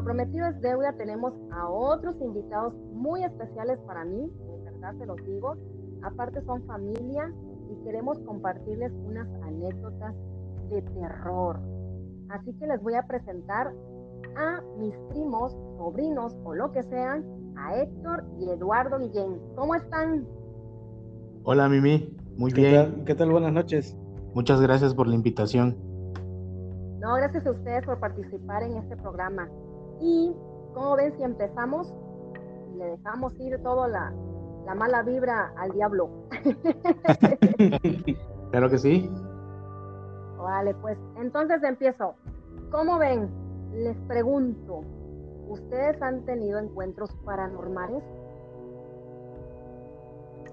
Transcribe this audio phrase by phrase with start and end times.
[0.00, 0.94] lo prometido es deuda.
[0.94, 5.56] Tenemos a otros invitados muy especiales para mí, en verdad se los digo.
[6.02, 7.30] Aparte son familia
[7.70, 10.14] y queremos compartirles unas anécdotas
[10.70, 11.60] de terror.
[12.30, 13.74] Así que les voy a presentar
[14.36, 17.22] a mis primos, sobrinos o lo que sean,
[17.58, 19.38] a Héctor y Eduardo Guillén.
[19.54, 20.26] ¿Cómo están?
[21.42, 23.04] Hola Mimi, muy bien.
[23.04, 23.30] ¿Qué tal?
[23.32, 23.94] Buenas noches.
[24.34, 25.76] Muchas gracias por la invitación.
[27.00, 29.48] No, gracias a ustedes por participar en este programa.
[30.00, 30.34] Y,
[30.74, 31.94] como ven, si empezamos,
[32.76, 34.12] le dejamos ir toda la,
[34.66, 36.10] la mala vibra al diablo.
[38.50, 39.10] claro que sí.
[40.38, 42.14] Vale, pues entonces empiezo.
[42.70, 43.28] ¿Cómo ven?
[43.74, 44.82] Les pregunto,
[45.48, 48.02] ¿ustedes han tenido encuentros paranormales?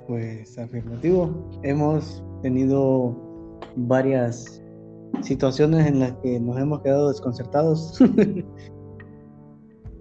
[0.08, 1.30] Pues afirmativo.
[1.64, 3.16] Hemos tenido
[3.76, 4.62] varias
[5.22, 8.00] situaciones en las que nos hemos quedado desconcertados.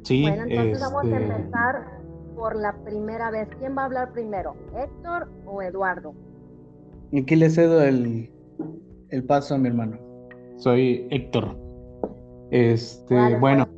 [0.06, 0.22] sí.
[0.22, 2.00] Bueno, entonces vamos a este empezar
[2.36, 3.48] por la primera vez.
[3.58, 4.54] ¿Quién va a hablar primero?
[4.76, 6.14] ¿Héctor o Eduardo?
[7.10, 8.30] Y aquí le cedo el,
[9.10, 9.98] el paso a mi hermano.
[10.56, 11.56] Soy Héctor.
[12.50, 13.68] Este, bueno.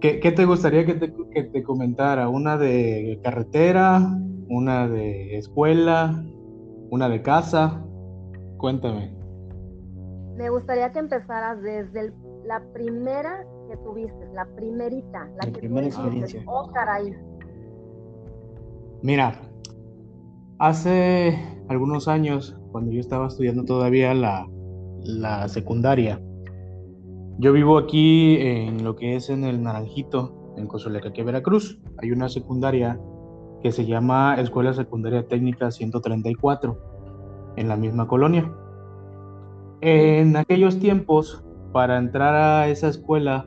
[0.00, 2.28] ¿qué, ¿qué, te gustaría que te, que te comentara?
[2.28, 4.00] ¿Una de carretera?
[4.48, 6.22] ¿Una de escuela?
[6.90, 7.82] ¿Una de casa?
[8.58, 9.14] Cuéntame.
[10.36, 12.12] Me gustaría que empezaras desde
[12.44, 16.42] la primera que tuviste, la primerita, la, que primera experiencia.
[16.46, 17.14] Oh, caray.
[19.02, 19.40] Mira,
[20.58, 24.46] hace algunos años, cuando yo estaba estudiando todavía la,
[25.00, 26.20] la secundaria,
[27.38, 31.80] yo vivo aquí en lo que es en el Naranjito, en Cozolecaque, Veracruz.
[32.02, 33.00] Hay una secundaria
[33.62, 36.78] que se llama Escuela Secundaria Técnica 134,
[37.56, 38.52] en la misma colonia.
[39.80, 41.42] En aquellos tiempos,
[41.72, 43.46] para entrar a esa escuela,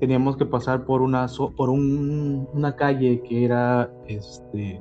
[0.00, 4.80] teníamos que pasar por una, por una calle que era, este,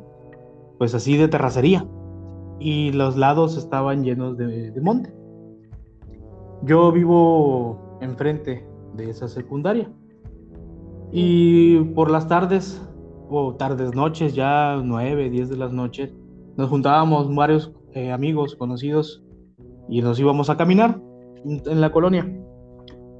[0.77, 1.87] pues así de terracería,
[2.59, 5.13] y los lados estaban llenos de, de monte.
[6.63, 8.65] Yo vivo enfrente
[8.95, 9.91] de esa secundaria.
[11.11, 12.81] Y por las tardes,
[13.29, 16.13] o tardes, noches, ya nueve, diez de las noches,
[16.57, 19.23] nos juntábamos varios eh, amigos, conocidos,
[19.87, 20.99] y nos íbamos a caminar
[21.45, 22.25] en la colonia.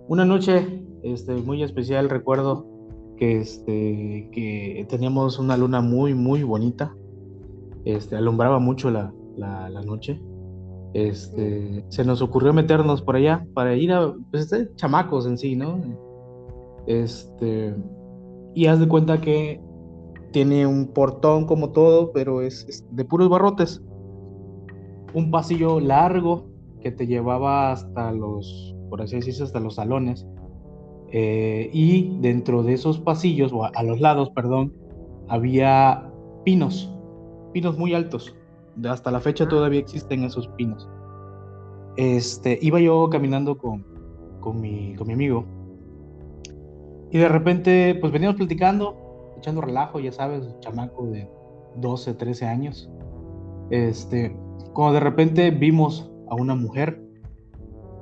[0.07, 2.66] Una noche este, muy especial, recuerdo
[3.17, 6.95] que, este, que teníamos una luna muy, muy bonita.
[7.85, 10.19] Este, alumbraba mucho la, la, noche.
[10.94, 15.55] Este, se nos ocurrió meternos por allá para ir a pues, este, chamacos en sí,
[15.55, 15.79] ¿no?
[16.88, 17.75] Este,
[18.55, 19.61] y haz de cuenta que
[20.31, 23.83] tiene un portón como todo, pero es de puros barrotes.
[25.13, 26.47] Un pasillo largo
[26.81, 30.27] que te llevaba hasta los, por así decirlo, hasta los salones.
[31.17, 34.73] Eh, y dentro de esos pasillos, o a, los lados, perdón,
[35.29, 36.11] había
[36.43, 36.93] pinos,
[37.53, 38.35] pinos muy altos.
[38.83, 40.89] Hasta la fecha todavía existen esos pinos.
[41.95, 43.85] Este, iba yo caminando con,
[44.41, 45.45] con, mi, con mi amigo
[47.15, 51.29] y de repente, pues veníamos platicando, echando relajo, ya sabes, chamaco de
[51.77, 52.89] 12, 13 años.
[53.69, 54.35] Este,
[54.73, 57.01] como de repente vimos a una mujer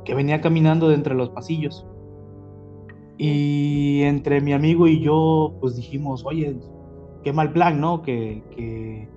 [0.03, 1.85] que venía caminando de entre los pasillos.
[3.17, 6.57] Y entre mi amigo y yo, pues dijimos, oye,
[7.23, 8.01] qué mal plan, ¿no?
[8.01, 9.07] Que, que,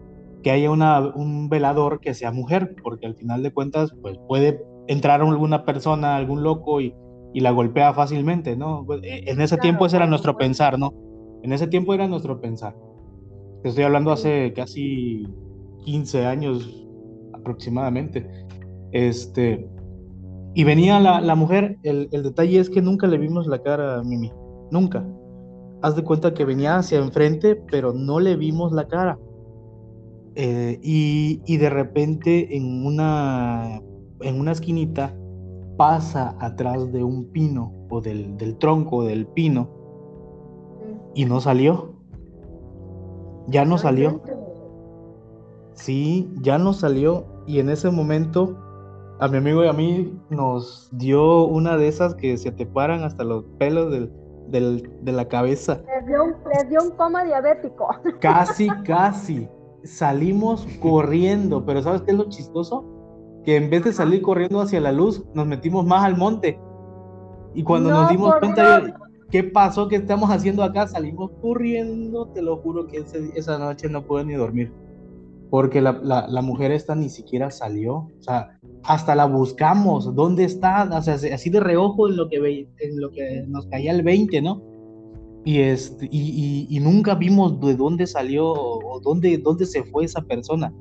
[0.43, 4.63] que haya una, un velador que sea mujer, porque al final de cuentas, pues puede
[4.87, 6.95] entrar alguna persona, algún loco y,
[7.33, 8.85] y la golpea fácilmente, ¿no?
[8.87, 10.95] Pues, e, en ese tiempo ese era nuestro pensar, ¿no?
[11.43, 12.75] En ese tiempo era nuestro pensar.
[13.63, 15.27] Te estoy hablando hace casi
[15.85, 16.87] 15 años
[17.35, 18.29] aproximadamente.
[18.93, 19.69] Este,
[20.57, 23.99] y venía la, la mujer, el, el, detalle es que nunca le vimos la cara
[23.99, 24.33] a Mimi,
[24.71, 25.07] nunca.
[25.83, 29.19] Haz de cuenta que venía hacia enfrente, pero no le vimos la cara.
[30.35, 33.83] Eh, y, y, de repente en una,
[34.23, 35.15] en una esquinita
[35.77, 39.69] pasa atrás de un pino o del, del tronco del pino
[41.15, 41.93] y no salió.
[43.49, 44.23] Ya no salió.
[45.75, 47.27] Sí, ya no salió.
[47.47, 48.66] Y en ese momento
[49.19, 53.03] a mi amigo y a mí nos dio una de esas que se te paran
[53.03, 54.13] hasta los pelos del,
[54.49, 55.81] del, de la cabeza.
[55.87, 56.35] Les dio, un,
[56.69, 57.89] dio un coma diabético.
[58.21, 59.49] Casi, casi.
[59.85, 62.85] Salimos corriendo, pero ¿sabes qué es lo chistoso?
[63.45, 66.59] Que en vez de salir corriendo hacia la luz, nos metimos más al monte.
[67.55, 68.95] Y cuando nos dimos cuenta de
[69.31, 73.05] qué pasó, qué estamos haciendo acá, salimos corriendo, te lo juro que
[73.35, 74.73] esa noche no pude ni dormir.
[75.51, 80.89] Porque la, la, mujer esta ni siquiera salió, o sea, hasta la buscamos, ¿dónde está?
[80.93, 84.43] O sea, así de reojo en lo que, en lo que nos caía el 20,
[84.43, 84.63] ¿no?
[85.45, 90.21] Y, este, y, y, nunca vimos de dónde salió o dónde, dónde se fue esa
[90.23, 90.75] persona.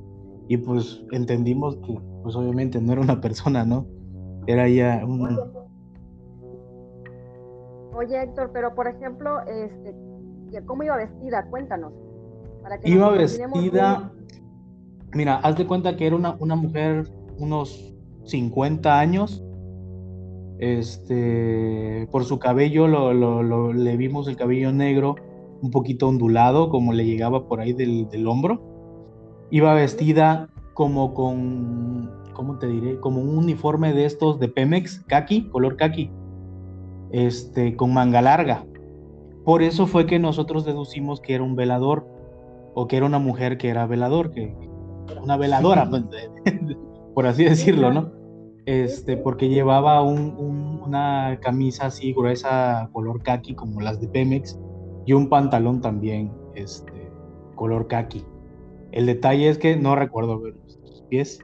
[0.48, 3.86] Y pues entendimos que, pues obviamente no era una persona, ¿no?
[4.48, 5.38] Era ya un...
[7.96, 9.96] Oye, Héctor, pero por ejemplo, este,
[10.66, 11.46] ¿cómo iba vestida?
[11.50, 11.94] Cuéntanos.
[12.84, 14.12] iba vestida,
[15.14, 17.94] mira, haz de cuenta que era una, una mujer unos
[18.26, 19.44] 50 años,
[20.58, 25.16] este, por su cabello lo, le vimos el cabello negro
[25.62, 28.62] un poquito ondulado, como le llegaba por ahí del, del hombro.
[29.52, 33.00] Iba vestida como con, ¿cómo te diré?
[33.00, 36.12] Como un uniforme de estos de Pemex, kaki, color kaki,
[37.12, 38.66] este, con manga larga.
[39.44, 42.08] Por eso fue que nosotros deducimos que era un velador,
[42.74, 44.56] o que era una mujer que era velador, que
[45.22, 46.04] una veladora, pues,
[47.14, 48.26] por así decirlo, ¿no?
[48.66, 54.60] este, porque llevaba una camisa así gruesa, color khaki, como las de Pemex,
[55.06, 57.12] y un pantalón también, este,
[57.56, 58.26] color khaki.
[58.92, 61.40] El detalle es que no recuerdo ver sus pies,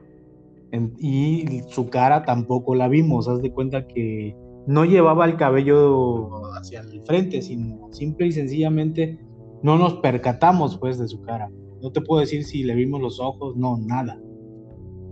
[0.98, 4.34] y su cara tampoco la vimos, haz de cuenta que
[4.66, 9.18] no llevaba el cabello hacia el frente, sino simple y sencillamente
[9.62, 11.50] no nos percatamos pues de su cara.
[11.82, 14.18] No te puedo decir si le vimos los ojos, no, nada.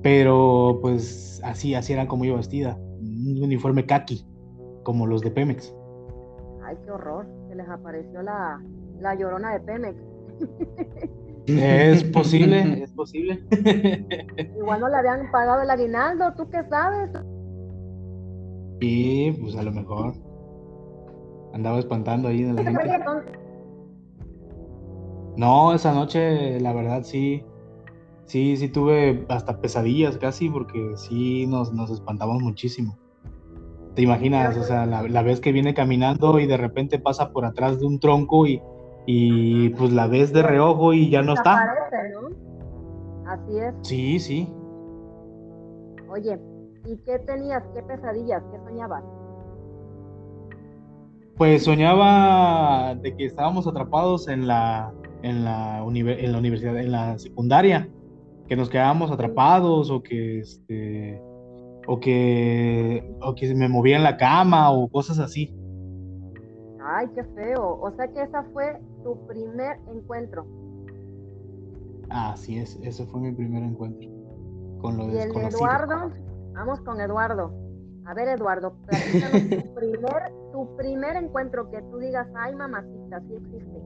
[0.03, 2.79] Pero pues así, así era como iba vestida.
[3.01, 4.25] Un uniforme kaki,
[4.85, 5.75] como los de Pemex.
[6.65, 7.27] Ay, qué horror.
[7.49, 8.63] Se les apareció la,
[9.01, 9.97] la llorona de Pemex.
[11.47, 13.45] Es posible, es posible.
[14.57, 17.11] Igual no le habían pagado el aguinaldo, ¿tú qué sabes?
[18.81, 20.15] Sí, pues a lo mejor.
[21.53, 23.40] Andaba espantando ahí en la gente.
[25.37, 27.45] No, esa noche, la verdad, sí
[28.31, 32.97] sí, sí tuve hasta pesadillas casi porque sí nos, nos espantamos muchísimo.
[33.97, 34.57] ¿Te imaginas?
[34.57, 37.99] O sea, la, vez que viene caminando y de repente pasa por atrás de un
[37.99, 38.63] tronco y,
[39.05, 41.75] y pues la ves de reojo y ya no está.
[43.27, 43.75] Así es.
[43.83, 44.55] Sí, sí.
[46.09, 46.39] Oye,
[46.87, 47.65] ¿y qué tenías?
[47.75, 48.45] ¿Qué pesadillas?
[48.53, 49.03] ¿Qué soñabas?
[51.37, 54.93] Pues soñaba de que estábamos atrapados en la,
[55.23, 57.89] en la, en la universidad, en la secundaria
[58.49, 61.23] que nos quedábamos atrapados o que este
[61.87, 65.55] o que o que me movía en la cama o cosas así.
[66.85, 67.79] Ay, qué feo.
[67.81, 70.47] O sea que esa fue tu primer encuentro.
[72.09, 74.11] Así es, ese fue mi primer encuentro
[74.81, 76.11] con lo ¿Y el Eduardo?
[76.55, 77.53] Vamos con Eduardo.
[78.07, 83.81] A ver, Eduardo, tu primer, tu primer encuentro que tú digas, ay, mamacita, sí existe.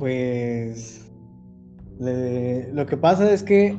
[0.00, 1.06] Pues
[1.98, 3.76] lo que pasa es que,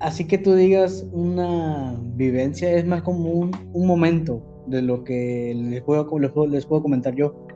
[0.00, 5.80] así que tú digas una vivencia, es más como un, momento de lo que les
[5.82, 6.18] puedo,
[6.48, 7.46] les puedo, comentar yo.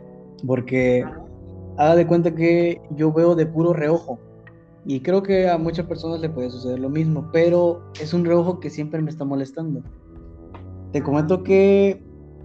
[0.47, 1.05] Porque
[1.77, 4.21] haga de cuenta que yo veo de puro reojo.
[4.87, 8.61] Y creo que a muchas personas le puede suceder lo mismo, pero es un reojo
[8.61, 9.83] que siempre me está molestando.
[10.93, 12.01] Te comento que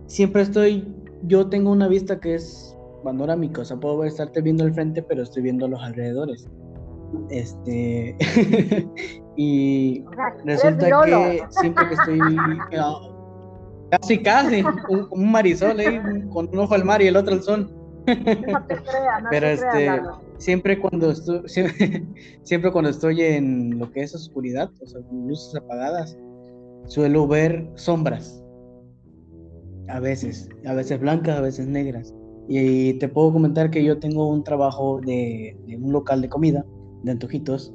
[0.08, 0.92] siempre estoy,
[1.28, 2.73] yo tengo una vista que es
[3.04, 6.48] panorámica, o sea, puedo estarte viendo al frente, pero estoy viendo los alrededores.
[7.30, 8.16] Este.
[9.38, 10.04] y
[10.46, 12.20] resulta que siempre que estoy.
[13.92, 14.64] casi, casi.
[14.90, 16.00] Un, marisol ahí,
[16.30, 17.72] con un ojo al mar y el otro al sol.
[19.30, 20.02] Pero este.
[20.38, 21.42] siempre cuando estoy.
[22.44, 26.18] Siempre, cuando estoy en lo que es oscuridad, o sea, luces apagadas,
[26.88, 28.44] suelo ver sombras.
[29.88, 32.14] A veces, a veces blancas, a veces negras.
[32.48, 36.66] Y te puedo comentar que yo tengo un trabajo de, de un local de comida
[37.04, 37.74] de antojitos.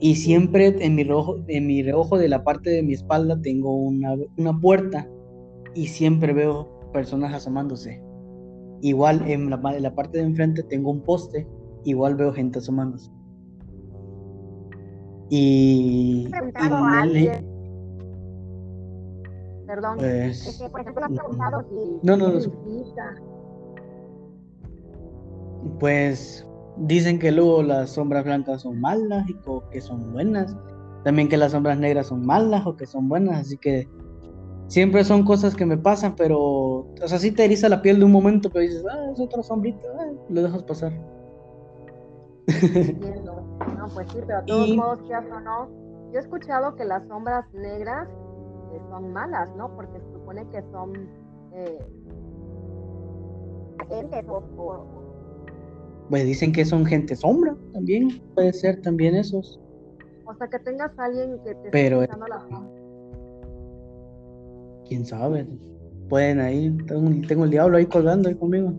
[0.00, 3.74] Y siempre en mi, reojo, en mi reojo de la parte de mi espalda tengo
[3.74, 5.06] una, una puerta
[5.74, 8.02] y siempre veo personas asomándose.
[8.80, 11.46] Igual en la, en la parte de enfrente tengo un poste,
[11.84, 13.10] igual veo gente asomándose.
[15.28, 16.28] Y,
[19.66, 21.64] Perdón, pues, por ejemplo, preguntado
[22.02, 22.40] no, no, no.
[25.78, 29.36] Pues Dicen que luego las sombras blancas son malas y
[29.70, 30.56] que son buenas.
[31.04, 33.40] También que las sombras negras son malas o que son buenas.
[33.40, 33.86] Así que
[34.66, 38.06] siempre son cosas que me pasan, pero, o sea, sí te eriza la piel de
[38.06, 40.92] un momento, pero dices, ah, es otra sombrita, ah, lo dejas pasar.
[43.76, 45.68] No, pues sí, pero a todos modos, o no,
[46.12, 48.08] yo he escuchado que las sombras negras
[48.72, 49.74] eh, son malas, ¿no?
[49.74, 50.92] Porque se supone que son
[51.52, 51.78] eh,
[54.28, 54.99] o,
[56.10, 59.60] pues dicen que son gente sombra también, puede ser también esos.
[60.26, 62.68] O sea, que tengas a alguien que te Pero, esté la
[64.88, 65.46] Quién sabe.
[66.08, 68.72] Pueden ahí, tengo, tengo el diablo ahí colgando ahí conmigo.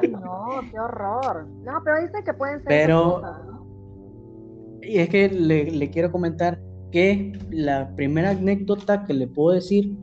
[0.00, 1.46] Ay, no, qué horror.
[1.64, 3.60] No, pero dice que pueden ser Pero- esas cosas, ¿no?
[4.82, 9.96] Y es que le, le quiero comentar que la primera anécdota que le puedo decir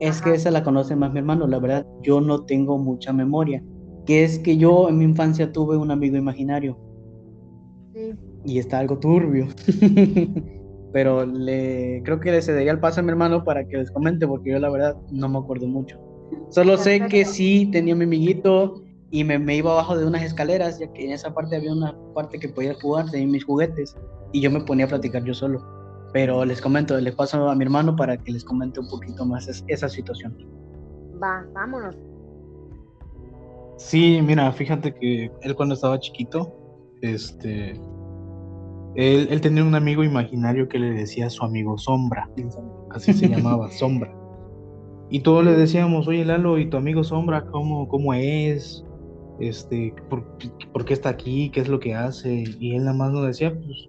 [0.00, 1.46] es que esa la conoce más mi hermano.
[1.46, 3.62] La verdad, yo no tengo mucha memoria.
[4.08, 6.78] Que es que yo en mi infancia tuve un amigo imaginario
[7.94, 8.14] Sí.
[8.46, 9.48] y está algo turbio.
[10.94, 14.26] Pero le creo que le cedería el paso a mi hermano para que les comente
[14.26, 15.98] porque yo la verdad no me acuerdo mucho.
[16.48, 20.78] Solo sé que sí tenía mi amiguito y me, me iba abajo de unas escaleras,
[20.78, 23.94] ya que en esa parte había una parte que podía jugar, tenía mis juguetes
[24.32, 25.62] y yo me ponía a platicar yo solo.
[26.14, 29.46] Pero les comento, les paso a mi hermano para que les comente un poquito más
[29.48, 30.34] es- esa situación.
[31.22, 31.94] Va, vámonos.
[33.78, 36.52] Sí, mira, fíjate que él cuando estaba chiquito,
[37.00, 37.70] este,
[38.96, 42.28] él, él tenía un amigo imaginario que le decía su amigo Sombra,
[42.90, 44.12] así se llamaba, Sombra.
[45.10, 48.84] Y todos le decíamos, oye Lalo, ¿y tu amigo Sombra cómo, cómo es?
[49.38, 50.26] Este, ¿por,
[50.72, 51.48] por qué está aquí?
[51.50, 52.44] ¿Qué es lo que hace?
[52.58, 53.88] Y él nada más nos decía, pues,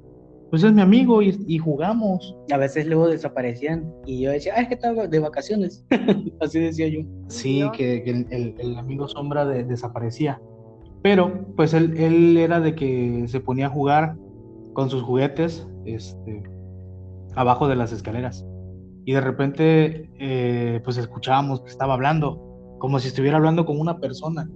[0.50, 2.36] pues es mi amigo y, y jugamos.
[2.52, 5.86] A veces luego desaparecían y yo decía, ah, es que estaba de vacaciones.
[6.42, 7.02] Así decía yo.
[7.28, 7.72] Sí, Dios.
[7.78, 10.42] que, que el, el- el amigo Sombra de- desaparecía.
[11.02, 14.18] Pero, pues él, él era de que se ponía a jugar
[14.74, 16.44] con sus juguetes este,
[17.36, 18.46] abajo de las escaleras.
[19.06, 24.00] Y de repente, eh, pues escuchábamos que estaba hablando, como si estuviera hablando con una
[24.00, 24.50] persona.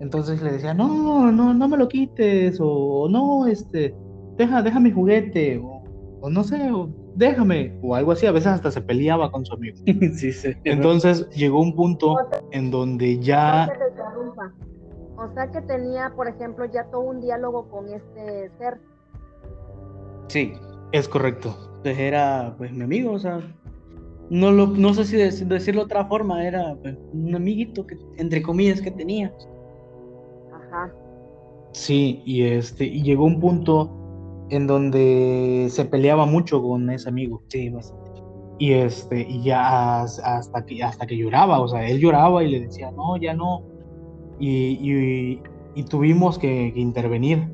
[0.00, 3.94] Entonces le decía, no, no, no me lo quites, o no, este,
[4.36, 5.82] deja, deja mi juguete, o,
[6.20, 8.26] o no sé, o déjame, o algo así.
[8.26, 9.76] A veces hasta se peleaba con su amigo.
[10.14, 10.52] sí, sí.
[10.64, 12.16] Entonces llegó un punto
[12.52, 13.68] en donde ya.
[15.16, 18.80] O sea que tenía, por ejemplo, ya todo un diálogo con este ser.
[20.28, 20.52] Sí,
[20.92, 21.56] es correcto.
[21.82, 23.40] pues era pues mi amigo, o sea,
[24.30, 27.96] no lo, no sé si dec- decirlo de otra forma, era pues, un amiguito que
[28.16, 29.32] entre comillas que tenía.
[30.52, 30.92] Ajá.
[31.72, 33.90] Sí, y este, y llegó un punto
[34.50, 37.42] en donde se peleaba mucho con ese amigo.
[37.48, 38.04] Sí, bastante.
[38.58, 42.50] Y este, y ya has- hasta que hasta que lloraba, o sea, él lloraba y
[42.50, 43.62] le decía, no, ya no.
[44.38, 45.42] Y, y-
[45.74, 47.48] y tuvimos que, que intervenir.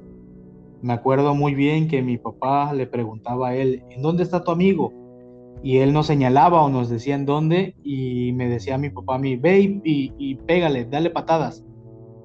[0.83, 4.51] Me acuerdo muy bien que mi papá le preguntaba a él, ¿en dónde está tu
[4.51, 4.93] amigo?
[5.63, 9.19] Y él nos señalaba o nos decía en dónde, y me decía mi papá a
[9.19, 11.63] mí, ve y, y- y pégale, dale patadas.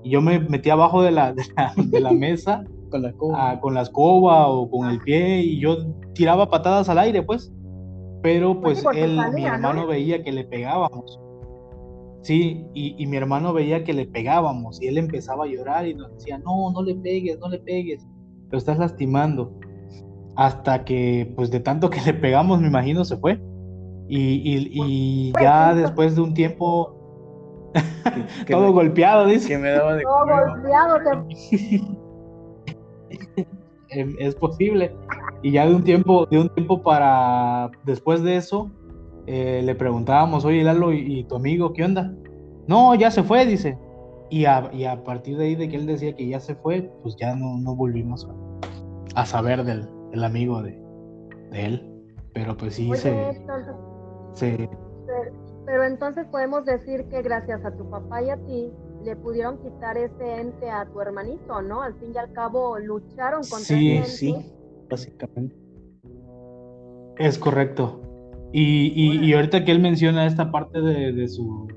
[0.04, 2.64] Y yo me metía abajo de la, de la, de la mesa
[2.96, 3.52] Con la escoba.
[3.52, 5.78] ah, con la escoba o con el pie y yo
[6.14, 7.52] tiraba patadas al aire, pues.
[8.22, 9.56] Pero Pues pues sí, él, mi salía, ¿no?
[9.56, 11.20] hermano veía que le pegábamos.
[12.22, 15.94] Sí, y, y mi hermano veía que le pegábamos y él empezaba a llorar y
[15.94, 18.04] nos decía, no, no le pegues, no le pegues,
[18.50, 19.54] lo estás lastimando.
[20.36, 23.40] Hasta que, pues de tanto que le pegamos, me imagino, se fue.
[24.08, 25.82] Y, y- y Pues, ya pues.
[25.84, 26.94] después de un tiempo,
[28.46, 29.48] que, todo me, golpeado, dice.
[29.50, 30.48] que me daba de Todo comer.
[30.50, 30.98] golpeado.
[30.98, 31.82] te-
[34.20, 34.96] es posible.
[35.42, 38.72] Y ya de un tiempo, de un tiempo para después de eso,
[39.28, 42.14] eh, le preguntábamos, oye Lalo, ¿y, y tu amigo qué onda?
[42.68, 43.78] No, ya se fue, dice.
[44.30, 46.92] Y a, y a partir de ahí de que él decía que ya se fue,
[47.04, 48.28] pues ya no, no volvimos
[49.16, 50.80] a, a saber del, del amigo de,
[51.52, 51.92] de él.
[52.34, 53.76] Pero pues sí Oye, se, entonces,
[54.34, 54.70] se,
[55.66, 58.72] pero entonces podemos decir que gracias a tu papá y a ti
[59.06, 61.82] le pudieron quitar ese ente a tu hermanito, ¿no?
[61.84, 64.10] Al fin y al cabo lucharon contra Sí, ese ente.
[64.18, 64.54] Sí,
[64.90, 65.56] básicamente.
[67.18, 68.02] Es correcto.
[68.52, 71.68] Y, y- y ahorita que él menciona esta parte de, de su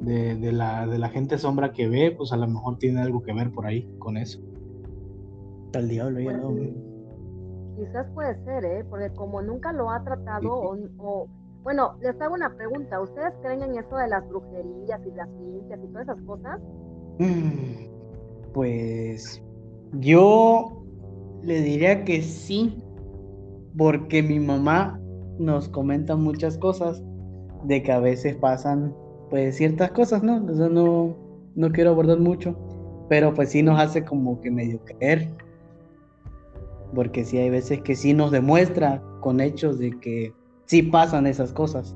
[0.00, 3.22] de, de la, de la gente sombra que ve, pues a lo mejor tiene algo
[3.22, 4.40] que ver por ahí con eso.
[5.66, 6.48] Está el diablo al lado.
[6.54, 6.70] Pues,
[7.78, 8.84] Quizás puede ser, ¿eh?
[8.90, 11.28] Porque como nunca lo ha tratado, o, o-
[11.62, 13.00] bueno, les hago una pregunta.
[13.00, 16.60] ¿Ustedes creen en eso de las brujerías y las ciencias y todas esas cosas?
[17.18, 17.86] Mm,
[18.52, 19.42] Pues
[20.00, 20.84] yo
[21.42, 22.82] le diría que sí,
[23.76, 25.00] porque mi mamá
[25.38, 27.02] nos comenta muchas cosas
[27.64, 28.94] de que a veces pasan
[29.30, 30.44] pues ciertas cosas, ¿no?
[30.44, 31.16] O sea, no,
[31.54, 32.54] no quiero abordar mucho,
[33.08, 35.28] pero pues sí nos hace como que medio creer,
[36.94, 40.34] porque sí hay veces que sí nos demuestra con hechos de que
[40.72, 41.94] sí pasan esas cosas.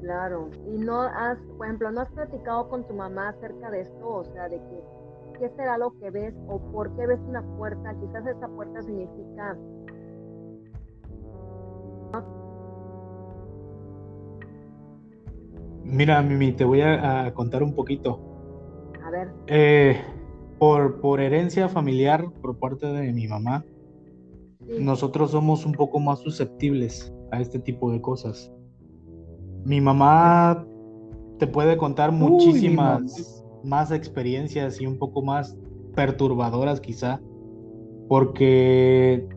[0.00, 0.48] Claro.
[0.72, 4.24] Y no has, por ejemplo, no has platicado con tu mamá acerca de esto, o
[4.26, 7.96] sea, de que qué será lo que ves o por qué ves una puerta.
[7.98, 9.58] Quizás esa puerta significa
[15.82, 18.20] Mira, Mimi, te voy a, a contar un poquito.
[19.04, 20.00] A ver, Eh,
[20.60, 23.64] por, por herencia familiar, por parte de mi mamá,
[24.66, 28.52] nosotros somos un poco más susceptibles a este tipo de cosas.
[29.64, 30.66] Mi mamá
[31.38, 35.56] te puede contar muchísimas más experiencias y un poco más
[35.94, 37.20] perturbadoras quizá,
[38.08, 39.28] porque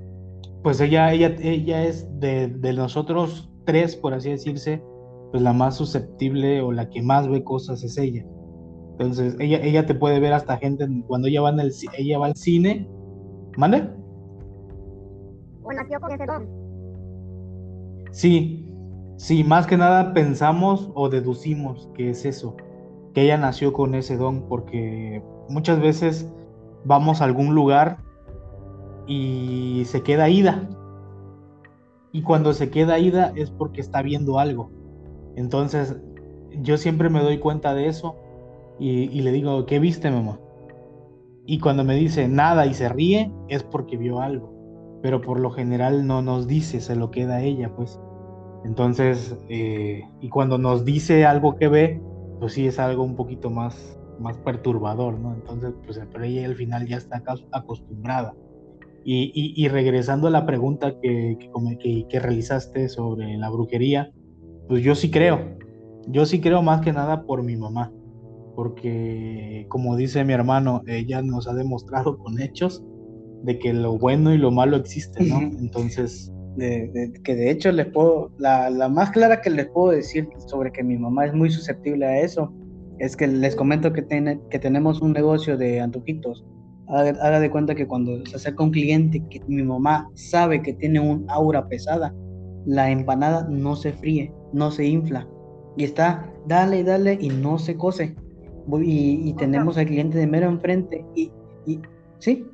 [0.63, 4.81] pues ella, ella, ella es de, de nosotros tres, por así decirse,
[5.31, 8.25] pues la más susceptible o la que más ve cosas es ella.
[8.91, 12.27] Entonces, ella, ella te puede ver hasta gente cuando ella va, en el, ella va
[12.27, 12.87] al cine.
[13.57, 13.89] ¿Mande?
[15.63, 16.47] ¿O nació con ese don?
[18.11, 18.67] Sí,
[19.17, 22.55] sí, más que nada pensamos o deducimos que es eso,
[23.13, 26.29] que ella nació con ese don, porque muchas veces
[26.85, 27.97] vamos a algún lugar
[29.07, 30.69] y se queda ida.
[32.11, 34.69] Y cuando se queda ida es porque está viendo algo.
[35.35, 35.97] Entonces,
[36.61, 38.15] yo siempre me doy cuenta de eso
[38.79, 40.39] y, le digo, ¿qué viste, mamá?
[41.45, 44.52] Y cuando me dice nada y se ríe, es porque vio algo.
[45.03, 47.99] Pero por lo general no nos dice, se lo queda ella, pues.
[48.63, 52.01] Entonces, eh, y cuando nos dice algo que ve,
[52.39, 55.33] pues sí es algo un poquito más, más perturbador, ¿no?
[55.33, 58.33] Entonces, pues pero ella al final ya está acostumbrada.
[59.05, 64.13] Y, y, regresando a la pregunta que, que, que, realizaste sobre la brujería,
[64.69, 65.57] pues yo sí creo.
[66.07, 67.91] Yo sí creo más que nada por mi mamá.
[68.55, 72.81] Porque, como dice mi hermano, ella nos ha demostrado con hechos
[73.43, 75.41] de que lo bueno y lo malo existe, ¿no?
[75.41, 80.71] Entonces, que de hecho les puedo, la, la, más clara que les puedo decir sobre
[80.71, 82.51] que mi mamá es muy susceptible a eso,
[82.99, 86.45] es que les comento que, tiene, que tenemos un negocio de antojitos.
[86.87, 90.99] Haga, de cuenta que cuando se acerca un cliente que mi mamá sabe que tiene
[90.99, 92.13] un aura pesada,
[92.65, 95.27] la empanada no se fríe, no se infla.
[95.75, 98.15] Y está, dale, dale, y no se cose.
[98.83, 101.03] Y, y tenemos al cliente de mero enfrente.
[101.15, 101.31] Y,
[101.65, 101.79] y,
[102.19, 102.45] ¿sí?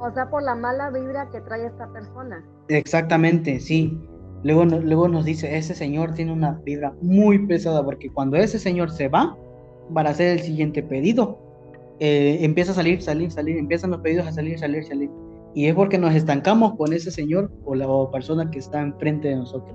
[0.00, 2.44] O sea, por la mala vibra que trae esta persona.
[2.68, 3.98] Exactamente, sí.
[4.42, 8.90] Luego, luego nos dice, ese señor tiene una vibra muy pesada, porque cuando ese señor
[8.90, 9.36] se va
[9.92, 11.38] para hacer el siguiente pedido,
[11.98, 15.10] eh, empieza a salir, salir, salir, empiezan los pedidos a salir, salir, salir.
[15.54, 19.36] Y es porque nos estancamos con ese señor o la persona que está enfrente de
[19.36, 19.74] nosotros.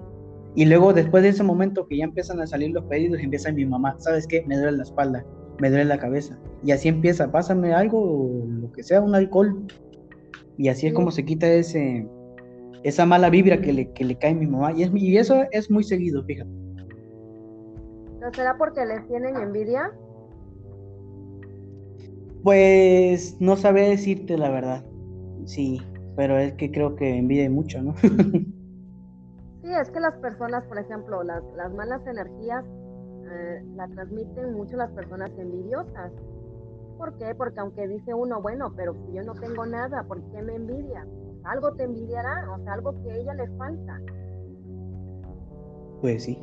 [0.53, 3.65] Y luego, después de ese momento que ya empiezan a salir los pedidos, empieza mi
[3.65, 4.43] mamá, ¿sabes qué?
[4.47, 5.25] Me duele la espalda,
[5.59, 6.37] me duele la cabeza.
[6.63, 9.65] Y así empieza, pásame algo, lo que sea, un alcohol.
[10.57, 12.07] Y así es como se quita ese,
[12.83, 14.73] esa mala vibra que le, que le cae a mi mamá.
[14.73, 16.49] Y, es, y eso es muy seguido, fíjate.
[18.19, 19.91] ¿No será porque les tienen envidia?
[22.43, 24.85] Pues no sabré decirte la verdad.
[25.45, 25.81] Sí,
[26.15, 27.95] pero es que creo que envidia mucho, ¿no?
[27.97, 28.53] sí,
[29.63, 32.63] es que las personas, por ejemplo, las, las malas energías
[33.31, 36.11] eh, la transmiten mucho las personas envidiosas.
[37.01, 37.33] ¿Por qué?
[37.33, 41.03] Porque aunque dice uno, bueno, pero si yo no tengo nada, ¿por qué me envidia?
[41.43, 43.99] algo te envidiará, o sea, algo que a ella le falta.
[45.99, 46.37] Pues sí.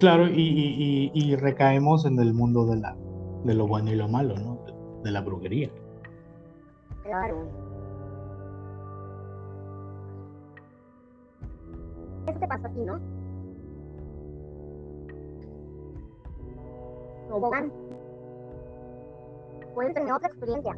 [0.00, 2.96] Claro, y, recaemos en el mundo de, la,
[3.44, 4.64] de lo bueno y lo malo, ¿no?
[5.04, 5.68] De, la brujería.
[7.02, 7.46] Claro.
[12.26, 12.98] Eso te pasa a ti, ¿no?
[19.72, 19.92] Tobogán.
[19.92, 20.76] Cuéntame otra experiencia.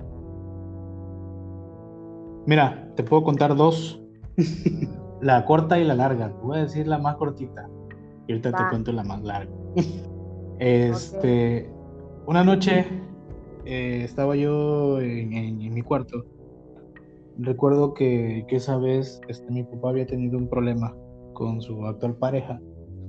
[2.47, 4.01] Mira, te puedo contar dos.
[5.21, 6.29] la corta y la larga.
[6.29, 7.69] Te voy a decir la más cortita.
[8.27, 9.53] Y ahorita te cuento la más larga.
[10.61, 11.69] Este,
[12.29, 12.87] una noche
[13.65, 16.25] eh, estaba yo en, mi cuarto.
[17.39, 20.95] Recuerdo que, esa vez este, mi papá había tenido un problema
[21.33, 22.61] con su actual pareja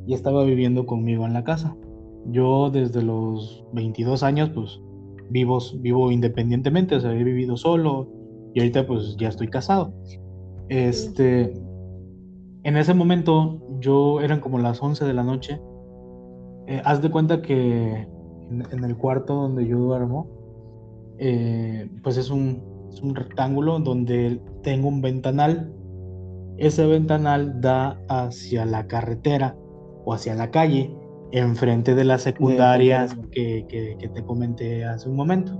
[0.08, 1.78] y estaba viviendo conmigo en la casa.
[2.26, 4.82] Yo desde los 22 años, pues
[5.30, 8.10] vivo, vivo independientemente, o sea, he vivido solo,
[8.54, 9.94] y ahorita pues ya estoy casado.
[10.70, 11.54] Este,
[12.64, 15.62] en ese momento yo eran como las 11 de la noche.
[16.68, 18.08] Eh, haz de cuenta que
[18.50, 20.28] en, el cuarto donde yo duermo,
[21.20, 25.72] eh, pues es un, es un rectángulo donde tengo un ventanal.
[26.58, 29.58] Ese ventanal da hacia la carretera
[30.06, 30.96] o hacia la calle,
[31.40, 35.54] enfrente de la secundaria que, que, que te comenté hace un momento.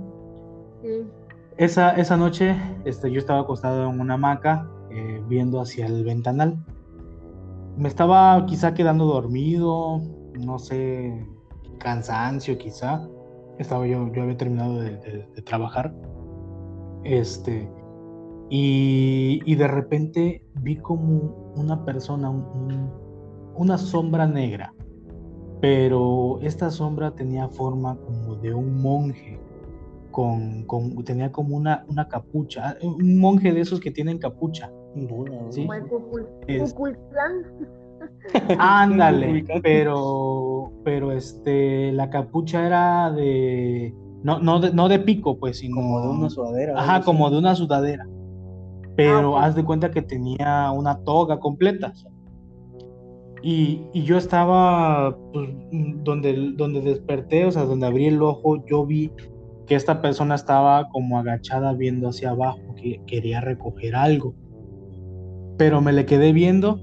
[0.82, 1.06] Sí.
[1.58, 6.58] Esa, esa noche este, yo estaba acostado en una hamaca eh, viendo hacia el ventanal.
[7.78, 10.02] Me estaba quizá quedando dormido,
[10.38, 11.26] no sé,
[11.78, 13.08] cansancio quizá.
[13.58, 15.94] Estaba yo, yo había terminado de, trabajar.
[17.04, 17.70] Este,
[18.50, 22.30] y, y, de repente vi como una persona,
[23.54, 24.74] una sombra negra,
[25.60, 29.40] pero esta sombra tenía forma como de un monje
[30.10, 34.70] con, con, tenía como una, una capucha, ah, un monje de esos que tienen capucha.
[35.50, 35.66] ¿Sí?
[35.66, 36.96] Como el
[38.58, 45.58] Ándale, pero, pero este, la capucha era de, no, no de, no de pico, pues,
[45.58, 46.80] sino como de una sudadera.
[46.80, 48.06] Ajá, como de una sudadera.
[48.96, 51.92] Pero ah, haz de cuenta que tenía una toga completa.
[53.48, 55.48] Y, y yo estaba, pues,
[56.02, 59.12] donde, donde desperté, o sea, donde abrí el ojo, yo vi
[59.68, 64.34] que esta persona estaba como agachada viendo hacia abajo, que quería recoger algo.
[65.58, 66.80] Pero me le quedé viendo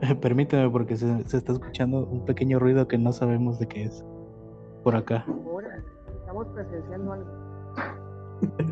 [0.20, 4.04] Permíteme porque se, está escuchando un pequeño ruido que no sabemos de qué es.
[4.84, 5.24] Por acá.
[6.20, 7.30] estamos presenciando algo.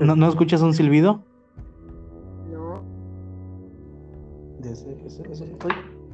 [0.01, 1.23] ¿No, ¿No escuchas un silbido?
[4.67, 4.97] Ese,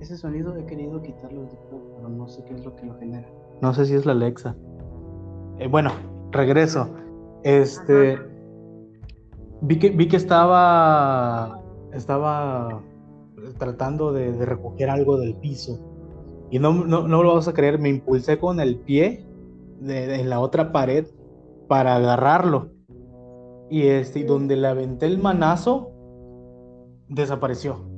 [0.01, 1.49] ese, sonido he querido quitarlo,
[1.97, 3.29] pero no sé qué es lo que lo genera.
[3.61, 4.57] No sé si es la Alexa.
[5.59, 5.91] Eh, bueno,
[6.31, 6.89] regreso.
[7.43, 8.19] Este.
[9.63, 11.61] Vi que, vi que estaba.
[11.93, 12.83] Estaba
[13.59, 15.79] tratando de, recoger algo del piso.
[16.51, 19.27] Y no, no, no, lo vas a creer, me impulsé con el pie
[19.81, 21.07] de, en la otra pared
[21.69, 22.71] para agarrarlo.
[23.71, 25.93] Y este, donde le aventé el manazo,
[27.09, 27.90] desapareció.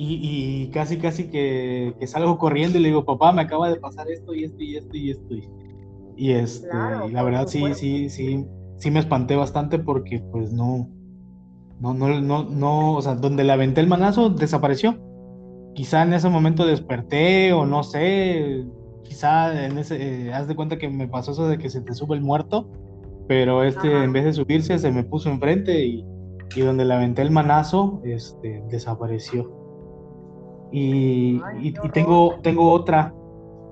[0.00, 4.08] Y, casi, casi que, que, salgo corriendo y le digo, papá, me acaba de pasar
[4.08, 5.34] esto y esto y esto y esto.
[6.16, 6.68] Y, este,
[7.08, 10.88] y la verdad sí, sí, sí, sí me espanté bastante porque pues no,
[11.80, 14.96] no, no, no, no, o sea, donde le aventé el manazo desapareció.
[15.74, 18.64] Quizá en ese momento desperté o no sé,
[19.02, 21.92] quizá en ese, eh, haz de cuenta que me pasó eso de que se te
[21.92, 22.70] sube el muerto,
[23.26, 26.04] pero este en vez de subirse se me puso enfrente y,
[26.54, 29.57] y donde le aventé el manazo, este, desapareció.
[30.70, 33.14] Y, y, tengo, tengo otra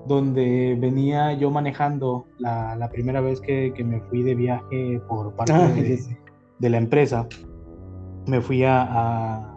[0.07, 5.35] donde venía yo manejando la, la primera vez que, que, me fui de viaje por
[5.35, 5.99] parte ah, de,
[6.59, 7.27] de la empresa
[8.27, 9.55] me fui a,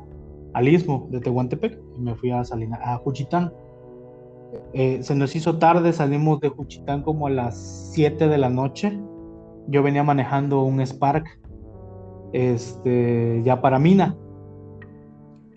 [0.54, 3.52] al istmo de Tehuantepec, me fui a, Salina, a Juchitán.
[4.72, 8.98] Eh, se nos hizo tarde, salimos de Juchitán como a las 7 de la noche.
[9.68, 11.24] Yo venía manejando un Spark
[12.32, 14.16] este, ya para Mina.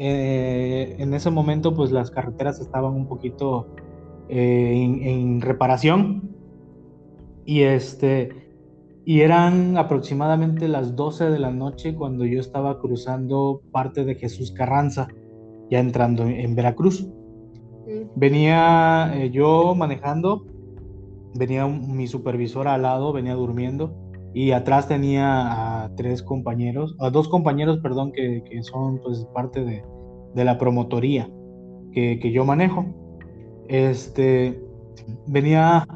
[0.05, 3.67] Eh, en ese momento, pues las carreteras estaban un poquito
[4.27, 6.29] eh, en, en, reparación.
[7.45, 8.43] Y este,
[9.05, 14.51] y eran aproximadamente las 12 de la noche cuando yo estaba cruzando parte de Jesús
[14.51, 15.07] Carranza,
[15.71, 17.07] ya entrando en Veracruz.
[18.17, 20.45] Venía eh, yo manejando,
[21.33, 23.95] venía mi supervisor al lado, venía durmiendo,
[24.33, 29.63] y atrás tenía a tres compañeros, a dos compañeros, perdón, que, que son pues parte
[29.63, 29.83] de,
[30.33, 31.29] de la promotoría
[31.91, 32.85] que, que, yo manejo.
[33.67, 34.61] Este,
[35.27, 35.87] venía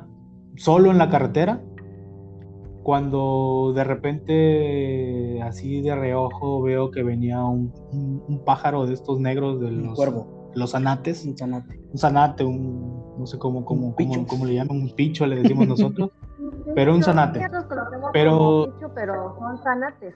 [0.56, 1.62] solo en la carretera,
[2.88, 7.74] cuando de repente así de reojo veo que venía un,
[8.28, 10.52] un, pájaro de estos negros de los, cuervo.
[10.56, 11.26] los anates.
[11.26, 11.82] Un zanate.
[11.92, 15.68] Un zanate, un, no sé cómo, cómo, cómo, cómo, le llaman, un picho le decimos
[15.68, 16.12] nosotros.
[16.76, 17.42] pero un zanate.
[18.14, 20.16] Pero, pero son zanates.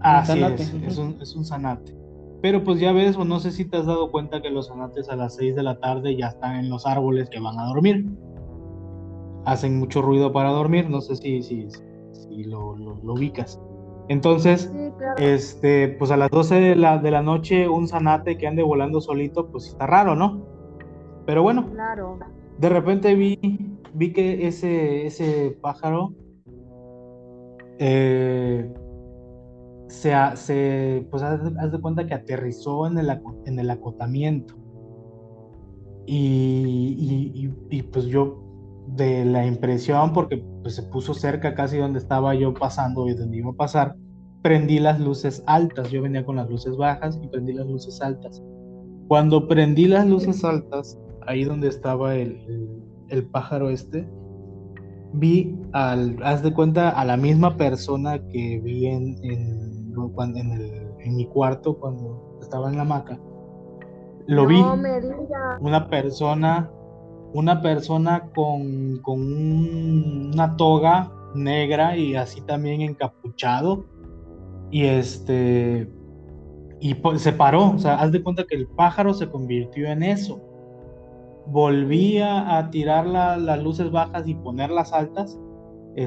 [0.00, 2.03] Ah, sí, es, es, un, es un zanate.
[2.44, 5.08] Pero pues ya ves, o no sé si te has dado cuenta que los zanates
[5.08, 8.04] a las 6 de la tarde ya están en los árboles que van a dormir
[9.46, 13.58] hacen mucho ruido para dormir, no sé si, si, si lo, lo, ubicas.
[14.08, 14.70] Entonces,
[15.16, 19.00] este, pues a las 12 de la, de la noche un zanate que ande volando
[19.00, 20.44] solito, pues está raro, ¿no?
[21.24, 22.18] Pero bueno, claro.
[22.58, 23.38] de repente vi,
[23.94, 26.12] vi que ese, ese pájaro
[27.78, 28.70] eh,
[29.94, 33.10] se, se, pues haz, de cuenta que aterrizó en el,
[33.46, 34.54] en el acotamiento.
[36.06, 38.42] Y, y, pues yo
[38.88, 43.38] de la impresión, porque pues, se puso cerca casi donde estaba yo pasando y donde
[43.38, 43.96] iba a pasar,
[44.42, 45.90] prendí las luces altas.
[45.90, 48.42] Yo venía con las luces bajas y prendí las luces altas.
[49.08, 52.38] Cuando prendí las luces altas, ahí donde estaba el,
[53.08, 54.06] el, pájaro este,
[55.14, 59.63] vi al, haz de cuenta, a la misma persona que vi en,
[60.36, 63.18] en, el, en mi cuarto cuando estaba en la hamaca.
[64.26, 64.62] Lo vi.
[65.60, 66.70] Una persona
[67.34, 73.84] una persona con, una toga negra y así también encapuchado.
[74.70, 75.92] Y este.
[76.80, 77.72] Y se paró.
[77.72, 80.40] O sea, haz de cuenta que el pájaro se convirtió en eso.
[81.46, 85.38] Volvía a tirar las luces bajas y ponerlas altas.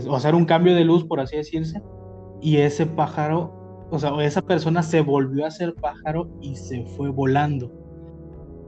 [0.07, 1.83] o hacer un cambio de luz, por así decirse.
[2.41, 3.53] Y ese pájaro,
[3.89, 7.71] o sea, esa persona se volvió a ser pájaro y se fue volando.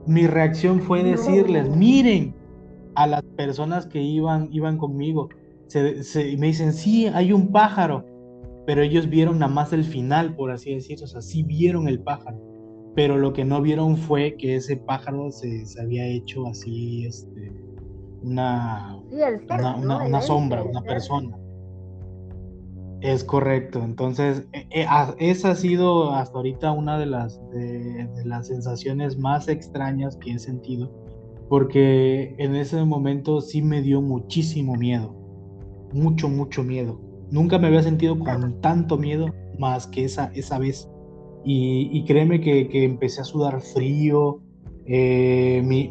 [0.06, 2.34] Mi reacción fue decirles, miren,
[2.94, 5.28] a las personas que iban, iban conmigo.
[5.66, 8.04] Se, me dicen, sí, hay un pájaro,
[8.66, 12.00] pero ellos vieron nada más el final, por así decirlo, o sea, sí vieron el
[12.00, 12.40] pájaro,
[12.96, 17.52] pero lo que no vieron fue que ese pájaro se, había hecho así, este,
[18.22, 18.98] una,
[19.78, 21.36] una, sombra, una persona.
[23.00, 24.86] Es correcto, entonces e, e,
[25.18, 30.38] esa ha sido hasta ahorita una de las, de, las sensaciones más extrañas que he
[30.38, 30.90] sentido,
[31.48, 35.14] porque en ese momento sí me dio muchísimo miedo,
[35.92, 37.00] mucho, mucho miedo.
[37.30, 40.88] Nunca me había sentido con tanto miedo más que esa, esa vez.
[41.42, 44.40] Y, créeme que, empecé a sudar frío,
[44.86, 45.88] eh, mi,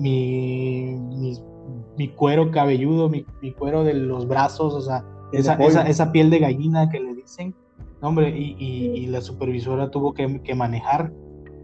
[1.98, 3.26] mi, cuero cabelludo, mi,
[3.58, 5.56] cuero de los brazos, o sea, esa,
[5.88, 7.54] esa, piel de gallina que le dicen,
[8.02, 11.12] hombre, y, la supervisora tuvo que, manejar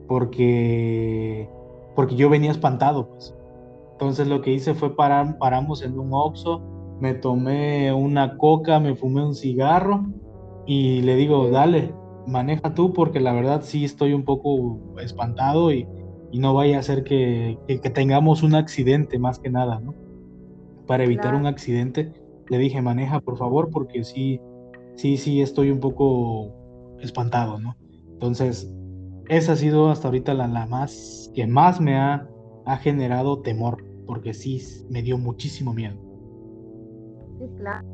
[0.08, 1.50] porque,
[1.96, 3.36] porque yo venía espantado, pues.
[3.94, 6.62] Entonces lo que hice fue parar, paramos en un Oxxo,
[7.00, 10.06] me tomé una coca, me fumé un cigarro
[10.66, 11.94] y le digo, dale,
[12.28, 15.88] maneja tú porque la verdad sí estoy un poco espantado y,
[16.34, 17.58] no vaya a ser que,
[17.94, 19.94] tengamos un accidente más que nada, ¿no?
[20.86, 22.12] Para evitar un accidente
[22.50, 24.40] le dije, maneja por favor, porque sí,
[24.96, 26.52] sí, sí, estoy un poco
[27.00, 27.76] espantado, ¿no?
[28.14, 28.72] Entonces,
[29.30, 32.30] esa ha sido hasta ahorita la, la más, que más me ha,
[32.66, 35.98] ha generado temor, porque sí, me dio muchísimo miedo.
[37.40, 37.88] Sí, claro.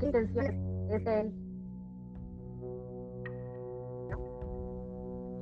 [0.00, 0.46] ¿Qué intención
[0.90, 1.32] es él?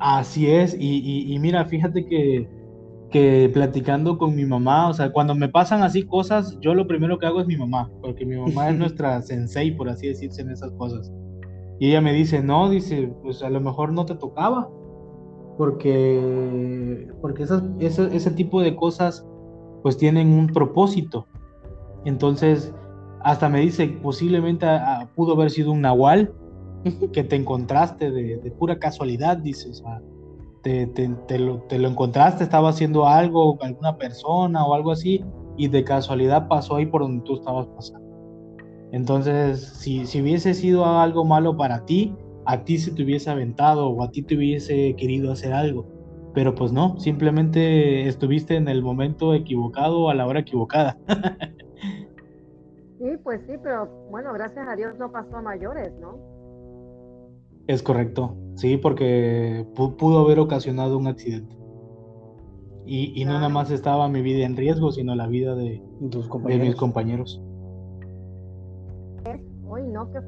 [0.01, 2.49] Así es, y, y, y mira, fíjate que
[3.15, 7.17] que platicando con mi mamá, o sea, cuando me pasan así cosas, yo lo primero
[7.17, 10.51] que hago es mi mamá, porque mi mamá es nuestra sensei, por así decirse, en
[10.51, 11.13] esas cosas.
[11.79, 14.69] Y ella me dice, no, dice, pues a lo mejor no te tocaba,
[15.57, 19.25] porque, porque esas, ese, ese tipo de cosas
[19.85, 21.29] pues tienen un propósito.
[22.05, 22.75] Entonces,
[23.21, 24.67] hasta me dice, posiblemente
[25.15, 26.35] pudo haber sido un nahual
[27.13, 30.03] que te encontraste de, de pura casualidad, dice, o sea,
[30.65, 35.25] te, lo, encontraste, estaba haciendo algo, alguna persona o algo así,
[35.57, 38.05] y de casualidad pasó ahí por donde tú estabas pasando.
[38.93, 42.15] Entonces, si, si hubiese sido algo malo para ti,
[42.47, 45.87] a ti se te hubiese aventado o a ti te hubiese querido hacer algo.
[46.35, 50.99] Pero pues no, simplemente estuviste en el momento equivocado a la hora equivocada.
[52.99, 56.19] sí, pues sí, pero bueno, gracias a Dios no pasó a mayores, ¿no?
[57.67, 61.57] Es correcto, sí, porque pudo haber ocasionado un accidente.
[62.87, 66.77] Y, no nada más estaba mi vida en riesgo, sino la vida de, de mis
[66.77, 67.41] compañeros.
[69.67, 70.21] Uy, no, que...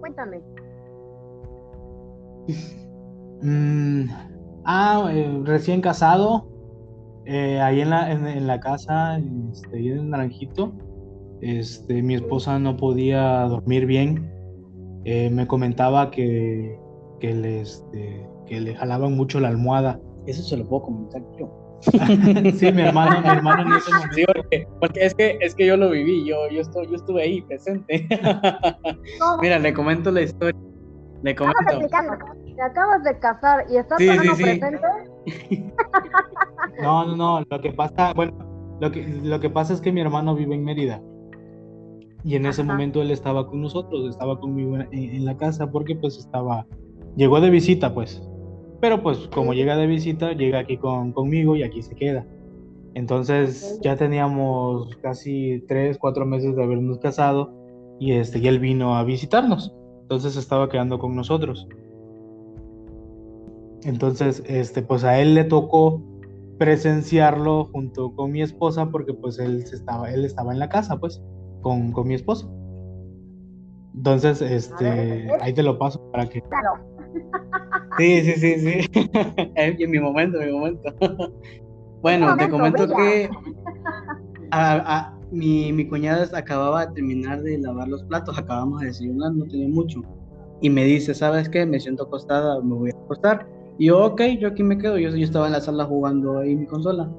[0.00, 0.40] Cuéntame.
[3.42, 4.06] Mm,
[4.64, 6.48] ah, eh, recién casado,
[7.26, 9.18] eh, ahí en la, en, la casa,
[9.52, 10.72] este, en el Naranjito,
[11.42, 14.35] este, mi esposa no podía dormir bien
[15.08, 16.76] eh, me comentaba que,
[17.20, 20.00] que, le, este, que le jalaban mucho la almohada.
[20.26, 21.78] Eso se lo puedo comentar yo.
[22.58, 24.16] sí, mi hermano, mi hermano en ese momento.
[24.16, 24.24] Sí,
[24.80, 28.08] porque, es, que, es que yo lo viví, yo, yo, estoy, yo estuve ahí presente.
[29.40, 30.60] Mira, le comento la historia.
[31.22, 31.60] Le comento.
[31.68, 34.80] Te acabas de casar y estás sí, sí, presente.
[36.82, 37.44] no, no, no.
[37.48, 38.32] Lo que pasa, bueno,
[38.80, 41.00] lo que, lo que pasa es que mi hermano vive en Mérida.
[42.26, 46.18] Y en ese momento él estaba con nosotros, estaba conmigo en, la casa porque pues
[46.18, 46.66] estaba,
[47.14, 48.20] llegó de visita pues.
[48.80, 52.26] Pero pues como llega de visita, llega aquí con, conmigo y aquí se queda.
[52.94, 57.54] Entonces ya teníamos casi tres, cuatro meses de habernos casado
[58.00, 59.72] y, este, y él vino a visitarnos.
[60.02, 61.68] Entonces estaba quedando con nosotros.
[63.84, 66.02] Entonces, este, pues a él le tocó
[66.58, 71.22] presenciarlo junto con mi esposa porque pues él estaba, él estaba en la casa, pues
[71.62, 72.50] con, con mi esposo.
[73.96, 76.42] Entonces, este, ahí te lo paso para que.
[76.42, 76.84] Claro.
[77.98, 78.90] Sí, sí, sí, sí.
[79.54, 80.94] en mi momento, en mi momento.
[82.02, 83.30] bueno, te comento que
[84.50, 89.46] a, mi, mi cuñada acababa de terminar de lavar los platos, acabamos de desayunar, no
[89.46, 90.02] tenía mucho.
[90.60, 91.64] Y me dice, ¿sabes qué?
[91.64, 93.46] Me siento acostada, me voy a acostar.
[93.78, 94.98] Y yo, ok, yo aquí me quedo.
[94.98, 97.10] Yo, yo estaba en la sala jugando ahí mi consola.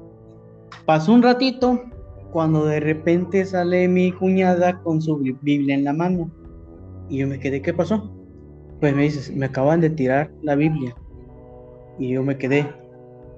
[0.86, 1.82] Pasó un ratito
[2.32, 6.30] cuando de repente sale mi cuñada con su Biblia en la mano.
[7.08, 8.12] Y yo me quedé, ¿qué pasó?
[8.80, 10.94] Pues me dices, me acaban de tirar la Biblia.
[11.98, 12.66] Y yo me quedé,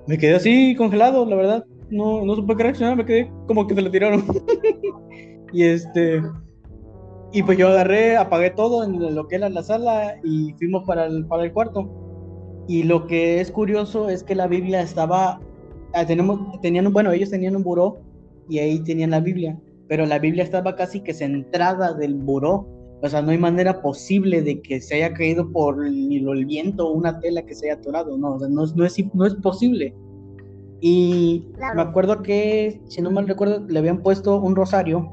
[0.07, 1.65] me quedé así congelado, la verdad.
[1.91, 4.25] No, no supe qué reaccionar, me quedé como que se la tiraron.
[5.53, 6.23] y este,
[7.33, 11.07] y pues yo agarré, apagué todo en lo que era la sala y fuimos para
[11.07, 11.89] el, para el cuarto.
[12.69, 15.41] Y lo que es curioso es que la Biblia estaba
[15.95, 17.99] ah, tenemos, tenían, bueno, ellos tenían un buró
[18.51, 19.59] y ahí tenían la Biblia,
[19.89, 22.69] pero la Biblia estaba casi que centrada del buró,
[23.03, 26.89] o sea, no hay manera posible de que se haya caído por el, el viento
[26.89, 29.95] o una tela que se haya atorado, no, no, no, es, no es posible.
[30.81, 35.11] Y me acuerdo que, si no mal recuerdo, le habían puesto un rosario,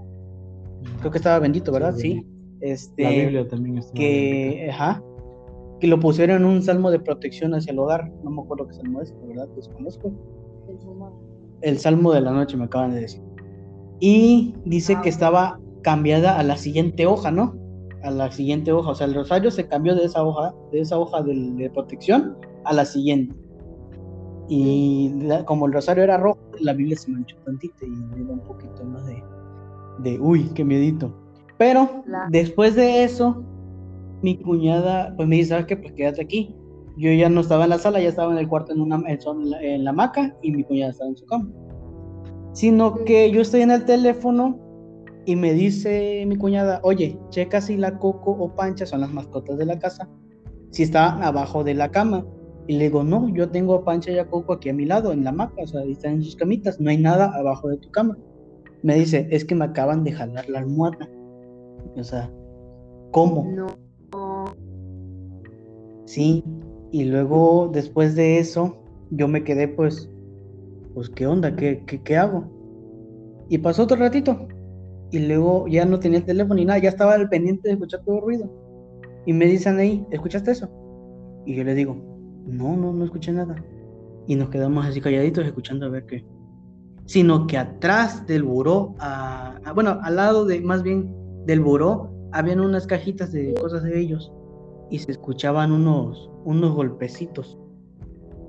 [0.99, 1.95] creo que estaba bendito, ¿verdad?
[1.95, 2.25] Sí.
[2.61, 5.03] Este, la Biblia también estaba que, ajá,
[5.79, 8.11] que lo pusieron en un salmo de protección hacia el hogar.
[8.23, 9.47] No me acuerdo qué salmo es, ¿verdad?
[9.55, 10.11] Desconozco.
[11.61, 13.21] El salmo de la noche me acaban de decir.
[13.99, 17.55] Y dice que estaba cambiada a la siguiente hoja, ¿no?
[18.03, 18.91] A la siguiente hoja.
[18.91, 22.73] O sea, el rosario se cambió de esa hoja, de esa hoja de, protección a
[22.73, 23.35] la siguiente.
[24.49, 25.11] Y
[25.45, 28.83] como el rosario era rojo, la Biblia se manchó tantito y me dio un poquito
[28.85, 29.21] más de,
[29.99, 31.11] de uy, qué miedito.
[31.57, 33.43] Pero después de eso,
[34.21, 35.77] mi cuñada pues me dice, ¿sabes qué?
[35.77, 36.55] Pues quédate aquí.
[36.97, 39.49] Yo ya no estaba en la sala, ya estaba en el cuarto en, una, en,
[39.49, 41.49] la, en la hamaca y mi cuñada estaba en su cama.
[42.57, 44.57] Sino que yo estoy en el teléfono
[45.27, 49.59] y me dice mi cuñada, oye, checa si la Coco o Pancha son las mascotas
[49.59, 50.09] de la casa,
[50.71, 52.25] si está abajo de la cama.
[52.65, 55.11] Y le digo, no, yo tengo a Pancha y a Coco aquí a mi lado,
[55.11, 57.91] en la hamaca, o sea, están en sus camitas, no hay nada abajo de tu
[57.91, 58.17] cama.
[58.81, 61.07] Me dice, es que me acaban de jalar la almohada.
[61.95, 62.27] O sea,
[63.11, 63.45] ¿cómo?
[63.51, 63.67] No.
[66.05, 66.43] Sí,
[66.91, 68.77] y luego después de eso,
[69.11, 70.09] yo me quedé pues,
[70.97, 71.55] pues, ¿qué onda?
[71.55, 72.49] ¿Qué, qué, hago?
[73.49, 74.47] Y pasó otro ratito,
[75.11, 78.01] y luego ya no tenía el teléfono ni nada, ya estaba al pendiente de escuchar
[78.03, 78.51] todo el ruido.
[79.27, 80.67] Y me dicen ahí, ¿escuchaste eso?
[81.45, 81.95] Y yo le digo,
[82.47, 83.63] no, no, no escuché nada.
[84.25, 86.25] Y nos quedamos así calladitos escuchando a ver qué.
[87.05, 88.95] Sino que atrás del buró,
[89.75, 91.13] bueno, al lado de, más bien
[91.45, 94.33] del buró, habían unas cajitas de cosas de ellos
[94.89, 97.55] y se escuchaban unos, unos golpecitos.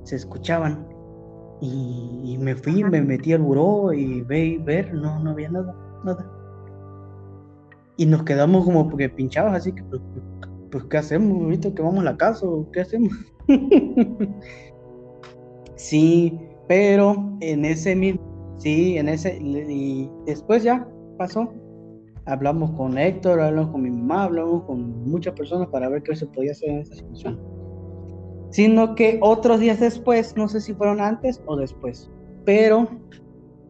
[0.04, 0.88] Se escuchaban.
[1.61, 6.31] Y, me fui, me metí al buró y ve ver, no, no había nada, nada.
[7.97, 10.01] Y nos quedamos como porque pinchados, así que, pues,
[10.71, 11.42] pues ¿qué hacemos?
[11.42, 13.12] ¿Ahorita que vamos a la casa o qué hacemos?
[15.75, 21.53] sí, pero en ese mismo, sí, en ese, y después ya pasó
[22.29, 26.27] hablamos con Héctor, hablamos con mi mamá, hablamos con muchas personas para ver qué se
[26.27, 27.58] podía hacer en esta situación.
[28.50, 32.11] Sino que otros días después, no sé si fueron antes o después,
[32.44, 32.88] pero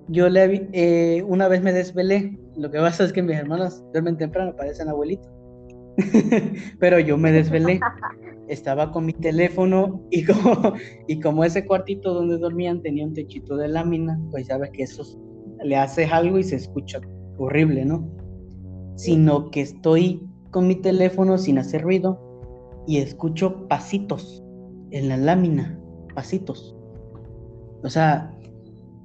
[0.08, 2.38] yo le eh, una vez me desvelé.
[2.56, 5.28] Lo que pasa es que mis hermanas duermen temprano, parecen abuelitos.
[6.78, 7.80] pero yo me desvelé.
[8.48, 10.72] Estaba con mi teléfono y como,
[11.06, 15.02] y como ese cuartito donde dormían tenía un techito de lámina, pues sabes que eso
[15.62, 16.98] le haces algo y se escucha
[17.36, 18.08] horrible, ¿no?
[18.98, 22.20] sino que estoy con mi teléfono sin hacer ruido
[22.88, 24.42] y escucho pasitos
[24.90, 25.78] en la lámina,
[26.14, 26.74] pasitos.
[27.82, 28.34] O sea,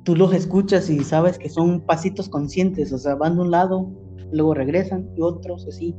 [0.04, 3.90] tú los escuchas y sabes que son pasitos conscientes, o sea, van de un lado,
[4.32, 5.96] luego regresan y otros así.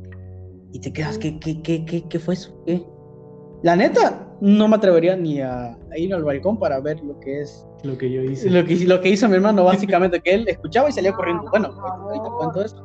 [0.71, 2.53] Y te quedas, ¿qué, qué, qué, qué, qué fue eso?
[2.65, 2.85] ¿Qué?
[3.63, 7.65] La neta, no me atrevería ni a, ir al balcón para ver lo que es.
[7.83, 8.49] Lo que yo hice.
[8.49, 11.49] Lo que, lo que hizo mi hermano, básicamente, que él escuchaba y salía corriendo.
[11.49, 12.83] Bueno, ahorita cuento eso.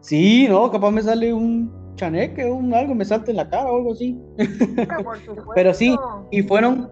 [0.00, 3.76] Sí, no, capaz me sale un chaneque, un algo, me salta en la cara o
[3.76, 4.20] algo así.
[5.54, 5.96] Pero sí,
[6.30, 6.90] y fueron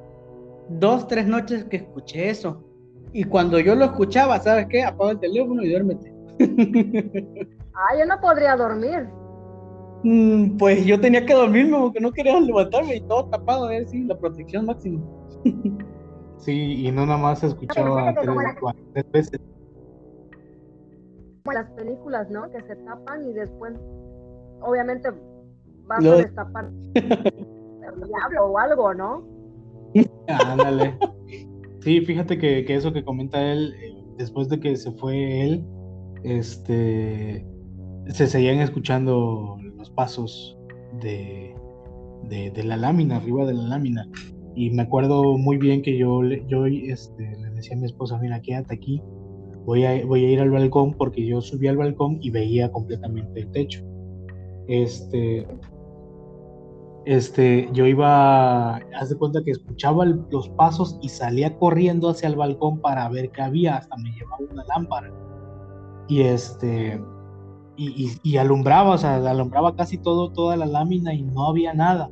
[0.69, 2.65] dos, tres noches que escuché eso.
[3.13, 4.85] Y cuando yo lo escuchaba, ¿sabes qué?
[4.85, 6.15] Apaga el teléfono y duérmete.
[7.75, 9.09] ah, yo no podría dormir.
[10.05, 13.87] Mm, pues yo tenía que dormirme porque no quería levantarme y todo tapado, ¿eh?
[13.87, 15.03] Sí, la protección máxima.
[16.39, 18.15] sí, y no nada más escuchaba
[18.93, 19.41] tres veces
[21.43, 22.51] como las películas, ¿no?
[22.51, 23.75] Que se tapan y después,
[24.63, 25.11] obviamente,
[25.87, 29.25] vas a destapar el diablo o algo, ¿no?
[30.29, 30.97] Ándale.
[31.81, 35.65] Sí, fíjate que, que, eso que comenta él, eh, después de que se fue él,
[36.25, 37.47] este,
[38.09, 40.59] se seguían escuchando los pasos
[41.01, 41.55] de,
[42.29, 44.09] de, la lámina, arriba de la lámina.
[44.55, 48.41] Y me acuerdo muy bien que yo, yo este, le decía a mi esposa, mira,
[48.43, 49.01] quédate aquí,
[49.65, 53.41] voy a, voy a ir al balcón porque yo subí al balcón y veía completamente
[53.41, 53.83] el techo.
[54.71, 55.49] Este,
[57.05, 62.37] este, yo iba, haz de cuenta que escuchaba los pasos y salía corriendo hacia el
[62.37, 65.13] balcón para ver qué había, hasta me llevaba una lámpara.
[66.09, 67.03] Y este,
[67.77, 72.11] y, alumbraba, o sea, alumbraba casi todo, toda la lámina y no había nada.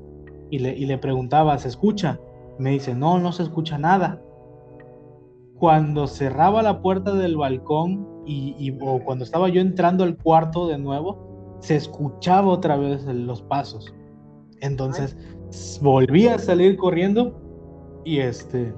[0.50, 2.18] Y le, y le preguntaba, ¿se escucha?
[2.58, 4.20] Me dice, no, no se escucha nada
[5.58, 10.78] cuando cerraba la puerta del balcón y, o cuando estaba yo entrando al cuarto de
[10.78, 11.27] nuevo,
[11.60, 13.92] se escuchaba otra vez los pasos.
[14.60, 15.16] Entonces
[15.80, 17.40] volví a salir corriendo
[18.04, 18.74] y este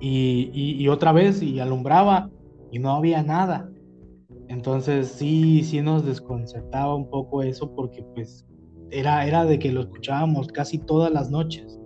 [0.00, 2.28] y, y, otra vez y alumbraba
[2.72, 3.70] y no había nada.
[4.48, 8.44] Entonces sí, sí nos desconcertaba un poco eso porque pues
[8.90, 11.78] era, era de que lo escuchábamos casi todas las noches.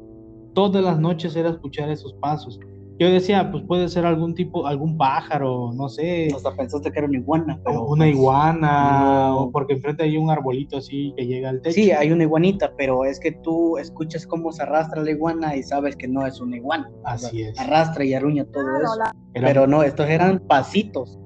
[0.54, 2.58] Todas las noches era escuchar esos pasos.
[2.98, 6.28] Yo decía, pues puede ser algún tipo, algún pájaro, no sé.
[6.34, 7.60] Hasta pensaste que era una iguana.
[7.62, 11.74] Pero una iguana, o porque enfrente hay un arbolito así que llega al techo.
[11.74, 15.62] Sí, hay una iguanita, pero es que tú escuchas cómo se arrastra la iguana y
[15.62, 16.90] sabes que no es una iguana.
[17.04, 17.58] Así es.
[17.60, 19.12] Arrastra y arruña todo eso.
[19.34, 21.18] Pero no, estos eran pasitos.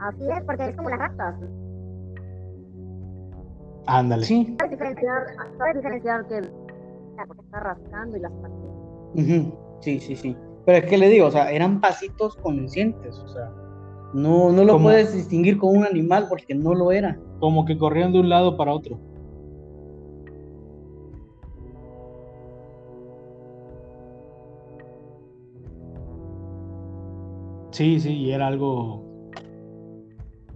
[0.00, 1.36] Así es, porque es como las ratas.
[3.86, 4.26] Ándale.
[4.26, 4.56] Sí.
[4.58, 5.26] Sabes diferenciar,
[5.58, 6.40] sabes diferenciar que
[7.28, 9.65] porque está rascando y las patitas.
[9.80, 10.36] Sí, sí, sí.
[10.64, 13.52] Pero es que le digo, o sea, eran pasitos conscientes, o sea,
[14.12, 17.18] no, no lo puedes distinguir con un animal porque no lo era.
[17.38, 18.98] Como que corrían de un lado para otro.
[27.70, 29.04] Sí, sí, y era algo.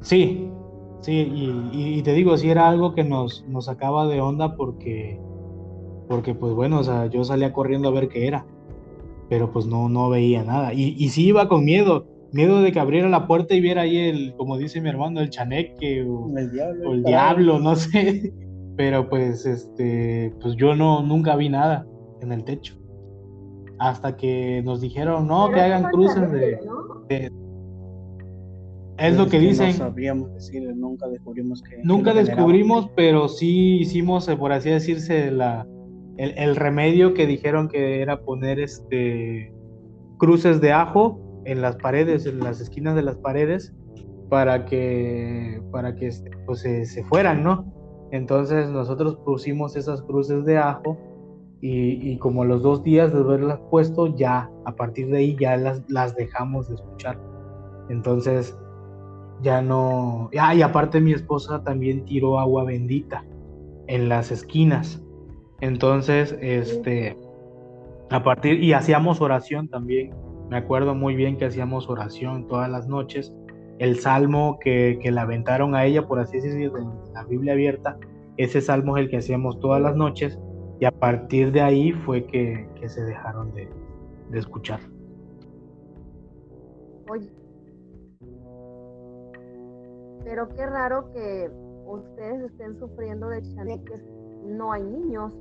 [0.01, 0.51] Sí,
[1.03, 1.31] sí,
[1.73, 5.21] y, te digo, sí era algo que nos, nos sacaba de onda porque,
[6.09, 8.47] porque, pues bueno, o sea, yo salía corriendo a ver qué era
[9.31, 10.75] pero pues no, no veía nada.
[10.75, 13.97] Y, y sí iba con miedo, miedo de que abriera la puerta y viera ahí
[13.97, 18.35] el, como dice mi hermano, el chaneque o el diablo, el diablo no sé.
[18.77, 21.87] Pero pues este, pues yo no, nunca vi nada
[22.21, 22.77] en el techo.
[23.79, 26.59] Hasta que nos dijeron, no, que hagan cruces de,
[28.99, 29.69] es lo que dicen.
[29.69, 31.79] No sabíamos decir, nunca descubrimos que.
[31.83, 35.67] Nunca descubrimos, pero sí hicimos, eh, por así decirse, la,
[36.21, 39.53] el, remedio que dijeron que era poner este
[40.19, 43.75] cruces de ajo en las paredes, en las esquinas de las paredes,
[44.29, 47.73] para que, para que este, pues, se, fueran, ¿no?
[48.13, 50.99] Entonces nosotros pusimos esas cruces de ajo
[51.63, 55.83] y, como los dos días de haberlas puesto, ya a partir de ahí ya las,
[55.89, 57.19] las dejamos de escuchar.
[57.89, 58.57] Entonces
[59.43, 60.29] ya no...
[60.39, 63.25] Ah, y aparte mi esposa también tiró agua bendita
[63.87, 65.03] en las esquinas
[65.61, 67.17] entonces, este,
[68.11, 70.15] a partir, y hacíamos oración también.
[70.49, 73.33] Me acuerdo muy bien que hacíamos oración todas las noches.
[73.79, 77.99] El salmo que, que le aventaron a ella, por así decirlo, en la Biblia abierta,
[78.37, 80.39] ese salmo es el que hacíamos todas las noches.
[80.81, 83.69] Y a partir de ahí fue que, se dejaron de,
[84.31, 84.81] de escuchar.
[87.11, 87.31] Oye,
[90.25, 91.51] pero qué raro que
[91.87, 94.03] ustedes estén sufriendo de chaneques,
[94.47, 95.35] no hay niños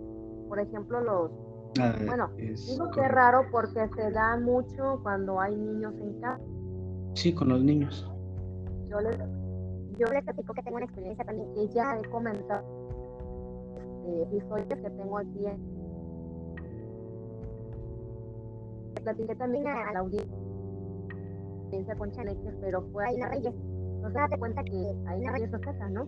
[0.49, 1.31] por ejemplo, los...
[1.79, 6.43] Ah, bueno, digo que es raro porque se da mucho cuando hay niños en casa.
[7.13, 8.11] Sí, con los niños.
[8.89, 9.17] Yo les,
[9.99, 12.63] yo les platico que tengo una experiencia también que ya he comentado
[14.09, 15.45] este, episodios que tengo aquí.
[19.03, 20.35] Platiqué también a, la audiencia
[21.97, 23.53] con Chaneques, pero fue ahí en la Reyes.
[23.95, 26.07] Entonces, date cuenta que ahí en la Reyes casa, ¿no?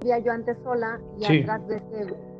[0.00, 1.40] Vivía yo antes sola y sí.
[1.42, 2.31] atrás de ese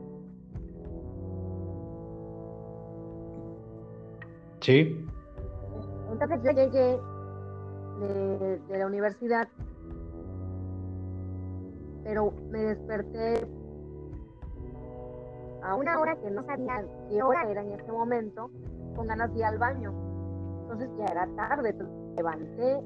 [4.63, 5.07] Sí.
[6.11, 7.01] Entonces yo llegué
[8.01, 9.49] de, la universidad,
[12.05, 13.47] pero me desperté
[15.63, 18.51] a una hora que no sabía qué hora era en ese momento,
[18.97, 19.93] con ganas de ir al baño.
[20.63, 22.81] Entonces ya era tarde, me levanté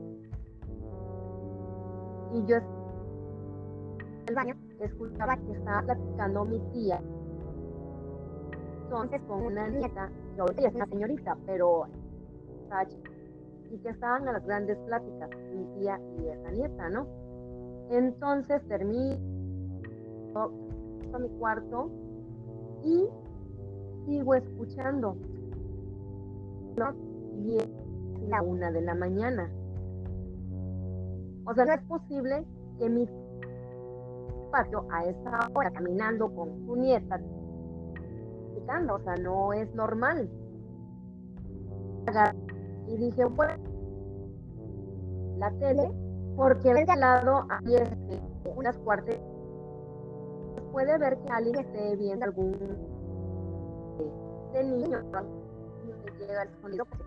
[2.34, 2.56] y yo
[4.26, 7.00] el baño escuchaba que estaba platicando mi tía
[8.86, 10.10] entonces con una nieta
[10.42, 11.86] ahorita es una señorita, pero
[13.70, 17.06] y que estaban a las grandes pláticas, mi tía y esa nieta, ¿no?
[17.90, 19.16] Entonces termino
[20.34, 21.90] a mi cuarto
[22.84, 23.08] y
[24.06, 25.16] sigo escuchando.
[26.76, 26.94] ¿no?
[28.28, 29.50] La una de la mañana.
[31.44, 32.44] O sea, no es posible
[32.78, 33.08] que mi
[34.50, 37.20] patio a esa hora caminando con su nieta
[38.68, 40.28] o sea, no es normal.
[42.88, 43.54] Y dije, bueno,
[45.38, 45.90] la tele,
[46.36, 48.20] porque de este lado hay este,
[48.54, 49.16] unas cuartas.
[50.72, 52.52] Puede ver que alguien esté viendo algún
[54.52, 54.98] de niño,
[56.18, 56.84] llega el sonido.
[56.86, 57.06] Pues,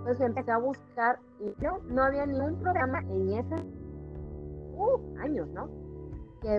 [0.00, 3.54] entonces empecé a buscar y no, no había ningún programa en ese
[4.76, 5.68] uh, años, ¿no?
[6.40, 6.56] Que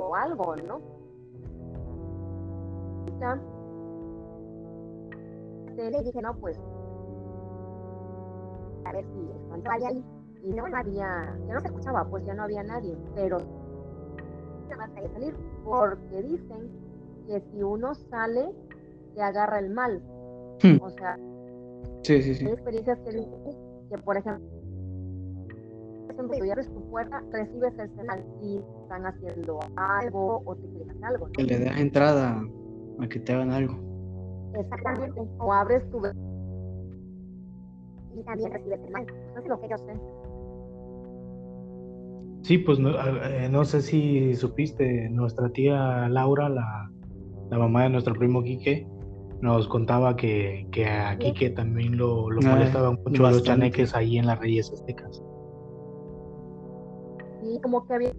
[0.00, 0.80] o algo, ¿no?
[5.76, 6.58] Le dije, no, pues,
[8.84, 10.04] a ver si cuando ahí.
[10.42, 13.38] Y no había, ya no se escuchaba, pues ya no había nadie, pero
[14.78, 15.34] a salir,
[15.64, 16.70] porque dicen
[17.26, 18.54] que si uno sale,
[19.14, 20.00] te agarra el mal.
[20.62, 20.82] Hmm.
[20.82, 21.18] O sea,
[22.02, 22.46] sí, sí, sí.
[22.46, 23.42] hay experiencias que dicen
[23.90, 24.48] que, por ejemplo,
[26.12, 31.04] si tú abres tu puerta, recibes el mal y están haciendo algo o te quieren
[31.04, 31.28] algo.
[31.32, 32.42] Que le das entrada
[32.98, 33.78] a que te hagan algo.
[34.54, 35.20] Exactamente.
[35.38, 36.00] O abres tu
[38.12, 39.06] y también recibes el mal.
[39.30, 39.94] Eso es lo que yo sé.
[42.42, 46.90] Sí, pues no, eh, no, sé si supiste, nuestra tía Laura, la,
[47.50, 48.86] la mamá de nuestro primo Quique,
[49.42, 54.18] nos contaba que, que a Quique también lo, lo ah, molestaban mucho los chaneques ahí
[54.18, 55.22] en las Reyes Aztecas.
[57.40, 58.12] Sí, como que había...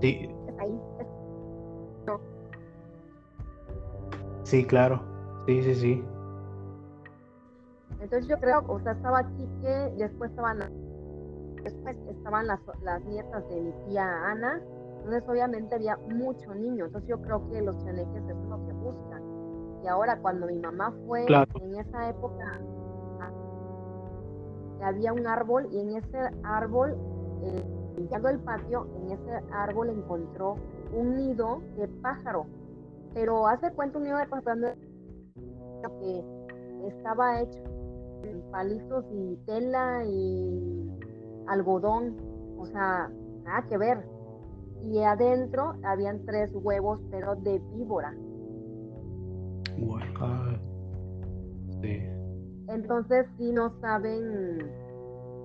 [0.00, 0.30] Sí.
[4.44, 5.00] Sí, claro.
[5.46, 6.04] Sí, sí, sí.
[8.00, 10.58] Entonces yo creo, o sea, estaba Quique, después estaban
[11.62, 14.60] después estaban las, las nietas de mi tía Ana,
[14.98, 19.22] entonces obviamente había mucho niño, entonces yo creo que los chaneques es lo que buscan.
[19.84, 22.60] Y ahora cuando mi mamá fue en esa época,
[24.82, 26.96] había un árbol y en ese árbol,
[27.42, 27.64] eh,
[28.00, 30.56] limpiando el patio, en ese árbol encontró
[30.96, 32.46] un nido de pájaro.
[33.12, 34.56] Pero hace cuenta un nido de pájaro
[36.00, 36.24] que
[36.88, 37.58] estaba hecho
[38.24, 40.90] en palitos y tela y
[41.46, 42.16] algodón,
[42.58, 43.10] o sea,
[43.44, 43.98] nada que ver.
[44.82, 48.14] Y adentro habían tres huevos, pero de víbora.
[51.82, 52.00] Sí.
[52.68, 54.70] Entonces, si no saben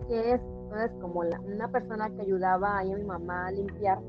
[0.08, 4.00] qué es, entonces como una persona que ayudaba a mi mamá a limpiar,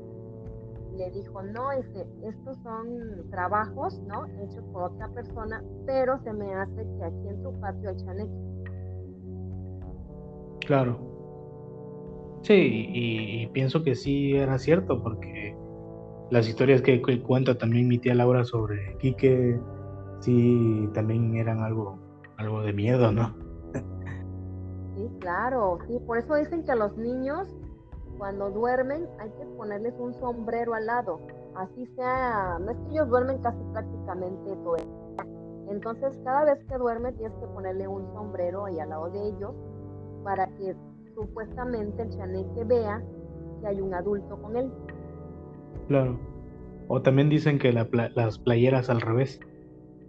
[0.95, 4.25] le dijo, no, este, estos son trabajos, ¿no?
[4.41, 8.31] Hechos por otra persona, pero se me hace que aquí en tu patio hay chaneque.
[10.65, 10.97] Claro.
[12.41, 12.53] Sí,
[12.93, 15.55] y, pienso que sí era cierto, porque
[16.31, 19.59] las historias que, cuenta también mi tía Laura sobre Quique,
[20.21, 21.99] sí, también eran algo,
[22.37, 23.46] algo de miedo, ¿no?
[25.19, 27.47] Claro, sí, por eso dicen que los niños,
[28.17, 31.19] cuando duermen, hay que ponerles un sombrero al lado,
[31.55, 34.77] así sea, no es que ellos duermen casi prácticamente todo.
[35.69, 39.53] Entonces, cada vez que duerme, tienes que ponerle un sombrero ahí al lado de ellos
[40.23, 40.75] para que
[41.13, 43.03] supuestamente el chaneque vea
[43.59, 44.71] que hay un adulto con él.
[45.87, 46.17] Claro.
[46.87, 49.41] O también dicen que las playeras al revés.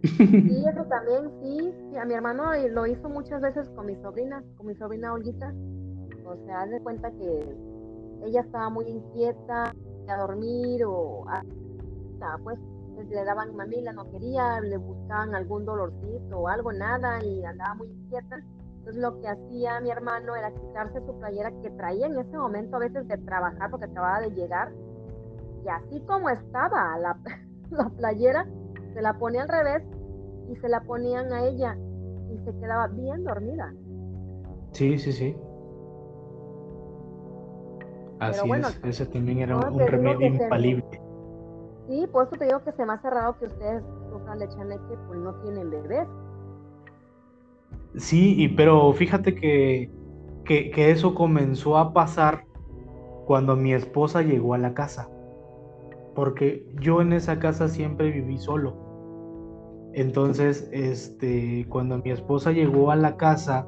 [0.02, 1.96] Sí, eso también, sí.
[1.98, 5.52] A mi hermano lo hizo muchas veces con mi sobrina, con mi sobrina Olguita.
[6.24, 7.56] O sea, haz de cuenta que
[8.24, 9.74] ella estaba muy inquieta
[10.08, 11.42] a dormir o a,
[12.42, 12.58] pues
[13.08, 17.88] le daban mamila, no quería, le buscaban algún dolorcito o algo, nada, y andaba muy
[17.88, 18.42] inquieta
[18.88, 22.76] entonces lo que hacía mi hermano era quitarse su playera que traía en ese momento
[22.76, 24.72] a veces de trabajar porque acababa de llegar.
[25.62, 27.18] Y así como estaba la,
[27.70, 28.46] la playera,
[28.98, 29.84] se la ponía al revés
[30.50, 31.78] y se la ponían a ella
[32.34, 33.72] y se quedaba bien dormida.
[34.72, 35.36] Sí, sí, sí.
[38.18, 40.84] Así es, ese también era un, remedio infalible.
[41.86, 44.98] sí, por eso te digo que se me ha cerrado que ustedes sufran de chaneque,
[45.06, 46.08] pues no tienen bebés.
[47.94, 49.92] Sí, y, pero fíjate que,
[50.44, 52.46] que, eso comenzó a pasar
[53.26, 55.08] cuando mi esposa llegó a la casa.
[56.16, 58.87] Porque yo en esa casa siempre viví solo.
[59.94, 63.66] Entonces, este, cuando mi esposa llegó a la casa,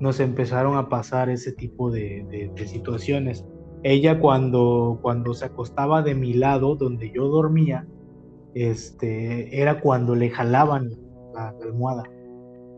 [0.00, 3.44] nos empezaron a pasar ese tipo de, situaciones.
[3.82, 7.86] Ella cuando, cuando se acostaba de mi lado, donde yo dormía,
[8.54, 10.90] este, era cuando le jalaban
[11.34, 12.04] la almohada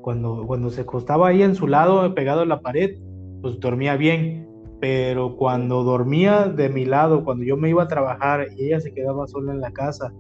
[0.05, 2.99] cuando, cuando se acostaba ahí en su lado, pegado a la pared,
[3.41, 4.47] pues dormía bien.
[4.79, 8.93] Pero cuando dormía de mi lado, cuando yo me iba a trabajar y ella se
[8.93, 10.13] quedaba sola en la casa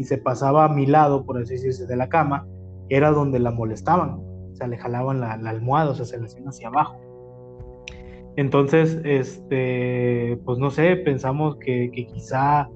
[0.00, 2.46] y se pasaba a mi lado, por así decirse, de la cama,
[2.88, 4.10] era donde la molestaban.
[4.10, 6.98] O sea, le jalaban la, almohada, o sea, se la hacían hacia abajo.
[8.36, 12.68] Entonces, este, pues no sé, pensamos que, que quizá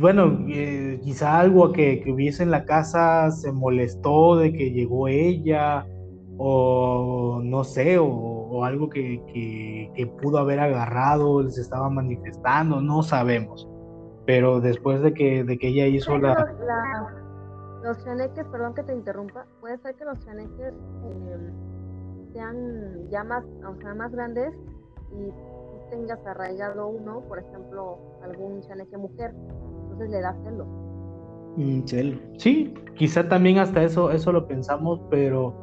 [0.00, 5.86] bueno, eh, quizá algo que, hubiese en la casa se molestó de que llegó ella,
[6.36, 9.20] o no sé, o, algo que,
[10.20, 13.68] pudo haber agarrado, les estaba manifestando, no sabemos.
[14.28, 16.34] Pero después de que, de que ella hizo la...
[17.82, 23.42] Los chaneques, perdón que te interrumpa, puede ser que los chaneques em, sean ya más,
[23.66, 24.52] o sea, más grandes
[25.12, 25.30] y
[25.88, 29.32] tengas arraigado uno, por ejemplo, algún chaneque mujer,
[29.84, 30.66] entonces le da celo.
[31.56, 32.18] Mm, celo.
[32.36, 35.54] Sí, quizá también hasta eso, eso lo pensamos, pero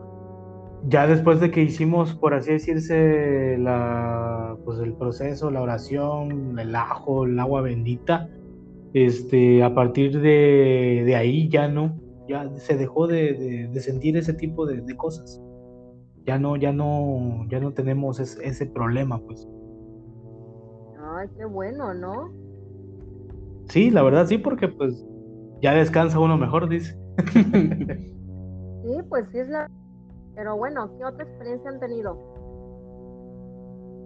[0.88, 6.76] ya después de que hicimos, por así decirse, la, pues el proceso, la oración, el
[6.76, 8.28] ajo, el agua bendita,
[8.96, 14.96] este, a partir de, ahí ya no, ya se dejó de, sentir ese tipo de,
[14.96, 15.42] cosas.
[16.26, 19.46] Ya no, ya no, ya no tenemos ese problema, pues.
[21.18, 22.32] Ay, qué bueno, ¿no?
[23.68, 25.06] Sí, la verdad sí, porque pues
[25.62, 26.98] ya descansa uno mejor, dice.
[27.34, 29.70] sí, pues sí es la
[30.36, 32.16] pero bueno, ¿qué otra experiencia han tenido?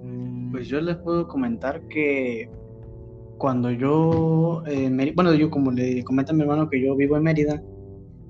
[0.03, 2.49] Mm, pues yo les puedo comentar que
[3.39, 7.23] cuando yo, eh, bueno, yo como le comenta a mi hermano que yo vivo en
[7.23, 7.63] Mérida,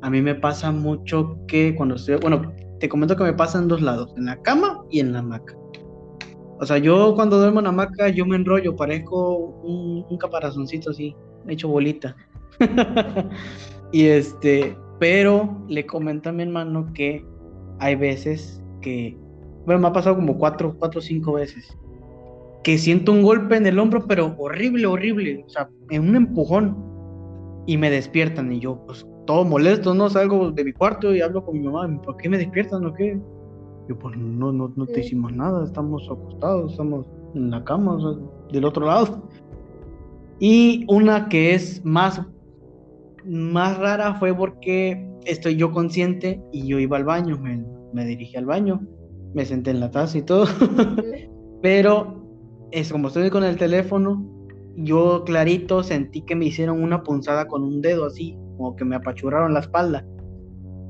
[0.02, 3.68] a mí me pasa mucho que cuando estoy, bueno, te comento que me pasa en
[3.68, 5.58] dos lados, en la cama y en la hamaca.
[6.62, 11.16] O sea, yo cuando duermo en la hamaca, yo me enrollo, parezco un, caparazoncito así,
[11.48, 12.16] hecho bolita.
[13.92, 17.26] y este, pero le comento a mi hermano que
[17.80, 19.18] hay veces que,
[19.66, 21.76] bueno, me ha pasado como cuatro, cuatro o cinco veces,
[22.64, 26.90] que siento un golpe en el hombro, pero horrible, horrible, o sea, en un empujón,
[27.66, 30.10] y me despiertan, y yo, pues, todo molesto, ¿no?
[30.10, 33.20] Salgo de mi cuarto y hablo con mi mamá, ¿por qué me despiertan o qué?
[33.88, 37.06] Yo, pues, no, no, no te hicimos nada, estamos acostados, estamos
[37.36, 39.24] en la cama, o sea, del otro lado.
[40.40, 42.22] Y una que es más,
[43.26, 48.36] más rara fue porque estoy yo consciente y yo iba al baño, me, me dirigí
[48.36, 48.82] al baño,
[49.34, 50.46] me senté en la taza y todo,
[51.62, 52.19] pero
[52.72, 54.26] es como estoy con el teléfono,
[54.76, 58.96] yo clarito sentí que me hicieron una punzada con un dedo así, como que me
[58.96, 60.06] apachurraron la espalda,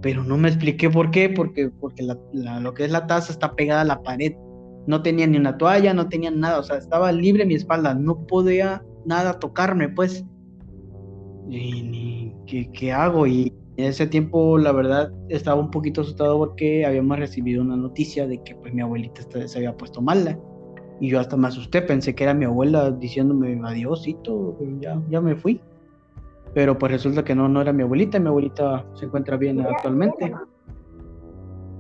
[0.02, 2.04] pero no me expliqué por qué, porque, porque
[2.34, 4.34] lo que es la taza está pegada a la pared,
[4.88, 8.26] no tenía ni una toalla, no tenía nada, o sea, estaba libre mi espalda, no
[8.28, 10.26] podía nada tocarme, pues.
[11.50, 13.28] Y ¿qué, ¿qué, hago?
[13.28, 18.28] Y en ese tiempo, la verdad, estaba un poquito asustado porque habíamos recibido una noticia
[18.28, 20.38] de que pues mi abuelita se había puesto mala.
[21.00, 25.36] Y yo hasta me asusté, pensé que era mi abuela diciéndome adiósito, ya, ya me
[25.36, 25.62] fui.
[26.54, 30.34] Pero pues resulta que no, no era mi abuelita, mi abuelita se encuentra bien actualmente.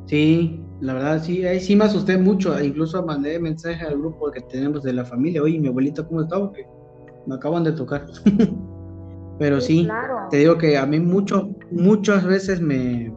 [0.05, 4.41] Sí, la verdad sí, ahí sí me asusté mucho, incluso mandé mensaje al grupo que
[4.41, 6.39] tenemos de la familia, oye, mi abuelita, ¿cómo está?
[6.39, 6.65] Porque
[7.26, 8.05] me acaban de tocar.
[9.39, 9.88] Pero sí,
[10.30, 13.13] te digo que a mí mucho, muchas veces me,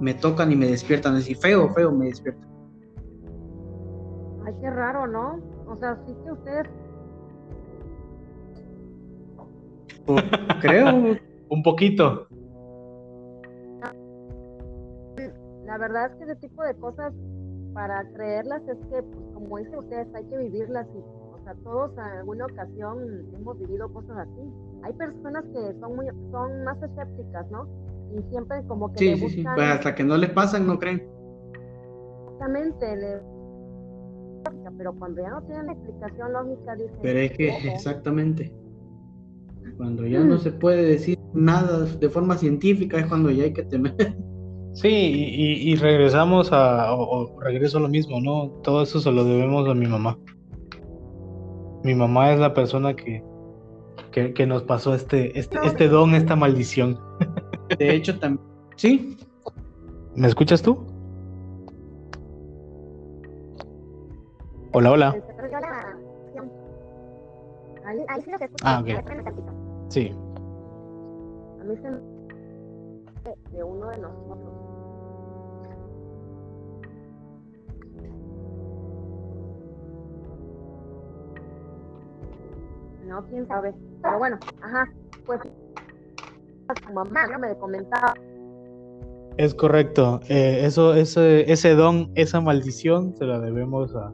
[0.00, 2.48] me tocan y me despiertan, así feo, feo me despiertan.
[4.46, 5.38] Ay, qué raro, ¿no?
[5.68, 6.66] O sea, sí que ustedes...
[10.60, 11.18] Creo,
[11.50, 12.28] un poquito.
[15.66, 17.12] La verdad es que ese tipo de cosas,
[17.74, 21.92] para creerlas, es que, pues, como dicen ustedes, hay que vivirlas y, o sea, todos
[21.94, 24.52] en alguna ocasión hemos vivido cosas así
[24.86, 27.66] hay personas que son muy, son más escépticas, ¿no?
[28.16, 29.44] Y siempre como que sí, le sí, sí.
[29.54, 31.02] Pues hasta que no les pasan, no creen.
[32.24, 33.35] Exactamente, le...
[34.76, 36.98] pero cuando ya no tienen la explicación lógica, dicen...
[37.02, 38.52] Pero es que, exactamente,
[39.76, 40.38] cuando ya no mm.
[40.38, 43.94] se puede decir nada de forma científica, es cuando ya hay que temer.
[44.76, 48.50] Sí, y, y regresamos a, o, regreso a lo mismo, ¿no?
[48.62, 50.18] Todo eso se lo debemos a mi mamá.
[51.82, 53.24] Mi mamá es la persona que,
[54.12, 56.98] que, nos pasó este, este, este don, esta maldición.
[57.78, 58.46] De hecho, también.
[58.76, 59.16] ¿Sí?
[60.14, 60.86] ¿Me escuchas tú?
[64.78, 65.16] Hola, hola.
[68.62, 68.88] Ah, ok.
[69.88, 70.14] Sí.
[71.60, 71.88] A mí se
[73.56, 74.52] de uno de nosotros.
[83.06, 83.74] No, quién sabe.
[84.02, 84.92] Pero bueno, ajá,
[85.24, 85.40] pues
[86.86, 88.12] su mamá no me comentaba.
[89.38, 90.20] Es correcto.
[90.28, 94.12] Eh, eso, ese, ese don, esa maldición, se la debemos a,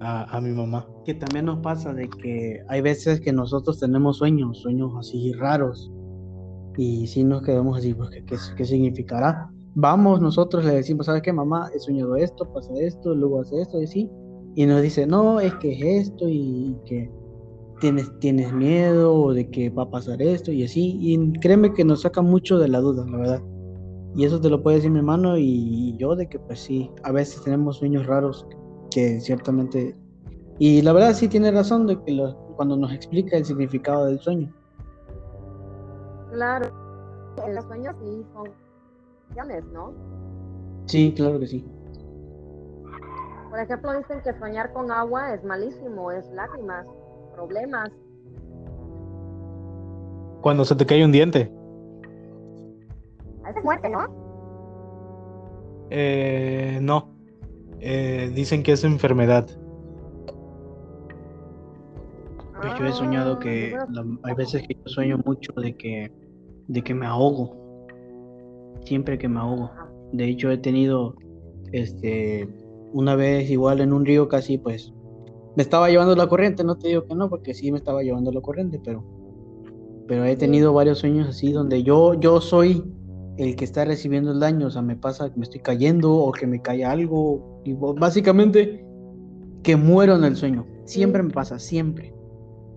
[0.00, 0.86] a, mi mamá.
[1.04, 5.90] Que también nos pasa de que hay veces que nosotros tenemos sueños, sueños así raros.
[6.76, 9.50] Y si nos quedamos así, pues, ¿qué, qué, significará?
[9.74, 11.70] Vamos, nosotros le decimos, ¿sabes qué, mamá?
[11.74, 14.10] He soñado esto, pasa esto, luego hace esto, y así.
[14.54, 17.10] Y nos dice, no, es que es esto, y que
[17.80, 20.96] tienes, tienes miedo de que va a pasar esto y así.
[21.00, 23.42] Y créeme que nos saca mucho de la duda, la verdad.
[24.14, 27.12] Y eso te lo puede decir mi hermano y yo de que pues sí, a
[27.12, 28.46] veces tenemos sueños raros
[28.90, 29.94] que ciertamente...
[30.58, 34.52] Y la verdad sí tiene razón de que cuando nos explica el significado del sueño.
[36.32, 36.70] Claro,
[37.48, 38.48] los sueños sí son
[39.72, 39.92] ¿no?
[40.86, 41.64] Sí, claro que sí.
[43.50, 46.86] Por ejemplo, dicen que soñar con agua es malísimo, es lágrimas
[47.34, 47.90] problemas.
[50.40, 51.52] Cuando se te cae un diente.
[53.48, 54.06] Es muerte, ¿no?
[55.90, 57.17] Eh, no.
[57.80, 59.46] Eh, dicen que es enfermedad.
[62.60, 63.76] Pues yo he soñado que
[64.24, 66.10] hay veces que yo sueño mucho de que
[66.66, 67.56] de que me ahogo.
[68.84, 69.70] Siempre que me ahogo.
[70.12, 71.14] De hecho he tenido
[71.72, 72.48] este
[72.92, 74.92] una vez igual en un río casi pues
[75.56, 78.32] me estaba llevando la corriente, no te digo que no porque sí me estaba llevando
[78.32, 79.04] la corriente, pero
[80.06, 82.82] pero he tenido varios sueños así donde yo yo soy
[83.38, 86.32] el que está recibiendo el daño, o sea, me pasa que me estoy cayendo o
[86.32, 88.84] que me cae algo y básicamente
[89.62, 90.66] que muero en el sueño.
[90.84, 92.12] Siempre me pasa, siempre.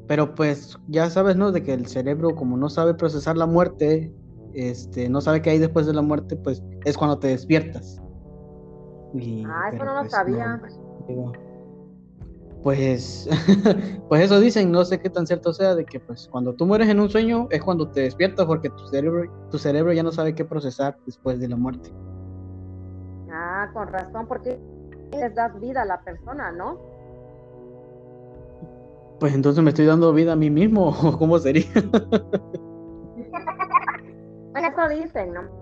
[0.08, 1.52] Pero pues ya sabes, ¿no?
[1.52, 4.14] De que el cerebro como no sabe procesar la muerte,
[4.54, 8.02] este, no sabe qué hay después de la muerte, pues es cuando te despiertas.
[9.14, 10.62] Y- Ah, eso no lo pues, sabía.
[11.08, 11.34] digo,
[12.64, 13.28] Pues,
[14.10, 16.90] pues eso dicen, no sé qué tan cierto sea, de que pues cuando tú mueres
[16.90, 20.36] en un sueño es cuando te despiertas porque tu cerebro, tu cerebro ya no sabe
[20.36, 21.92] qué procesar después de la muerte.
[23.32, 24.60] Ah, con razón, porque
[25.12, 26.78] les das vida a la persona, ¿no?
[29.20, 31.66] Pues entonces me estoy dando vida a mí mismo, ¿o cómo sería?
[34.54, 35.62] Bueno, eso dicen, ¿no?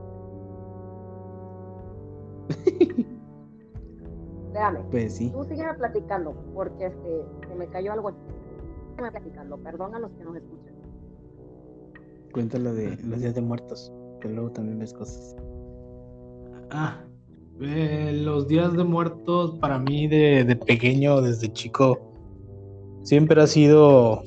[4.53, 5.29] Déjame, Pues sí.
[5.29, 8.11] tú sígueme platicando, porque este, se me cayó algo.
[8.91, 10.73] Sígueme platicando, perdón a los que nos escuchan.
[12.33, 13.91] Cuéntalo de los días de muertos,
[14.21, 15.35] que luego también ves cosas.
[16.71, 17.03] Ah,
[17.61, 21.99] eh, los días de muertos para mí de, de pequeño, desde chico,
[23.03, 24.21] siempre ha sido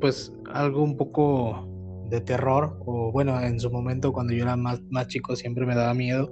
[0.00, 1.66] pues algo un poco
[2.08, 5.74] de terror, o bueno, en su momento cuando yo era más, más chico siempre me
[5.74, 6.30] daba miedo,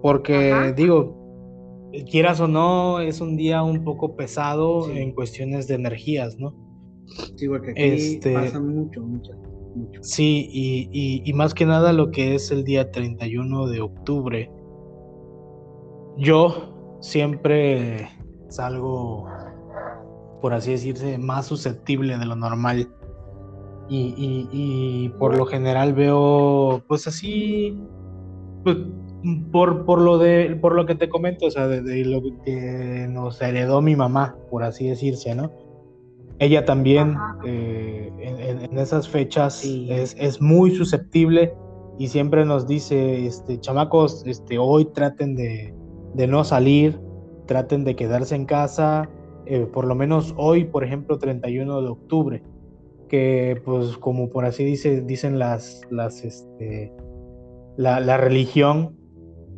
[0.00, 0.72] porque Ajá.
[0.72, 1.17] digo,
[2.10, 4.98] quieras o no, es un día un poco pesado Sí.
[4.98, 6.54] en cuestiones de energías, ¿no?
[7.36, 9.32] Sí, porque aquí Este- pasa mucho, mucho,
[9.74, 10.00] mucho.
[10.02, 14.50] Sí, y, y- y más que nada lo que es el día 31 de octubre.
[16.16, 18.08] Yo siempre
[18.48, 19.26] salgo,
[20.40, 22.88] por así decirse, más susceptible de lo normal.
[23.88, 27.80] Y, y- y por lo general veo, pues así,
[28.64, 28.76] pues,
[29.50, 33.06] por, por lo de, por lo que te comento, o sea, de, de lo que
[33.10, 35.50] nos heredó mi mamá, por así decirse, ¿no?
[36.40, 39.88] Ella también eh, en, en- en esas fechas Sí.
[39.90, 41.52] es, es muy susceptible
[41.98, 45.74] y siempre nos dice, este, chamacos, este, hoy traten de,
[46.14, 47.00] de no salir,
[47.46, 49.08] traten de quedarse en casa,
[49.46, 52.42] eh, por lo menos hoy, por ejemplo, 31 de octubre,
[53.08, 56.92] que pues como por así dice, dicen las, las, este,
[57.76, 58.97] la, la religión,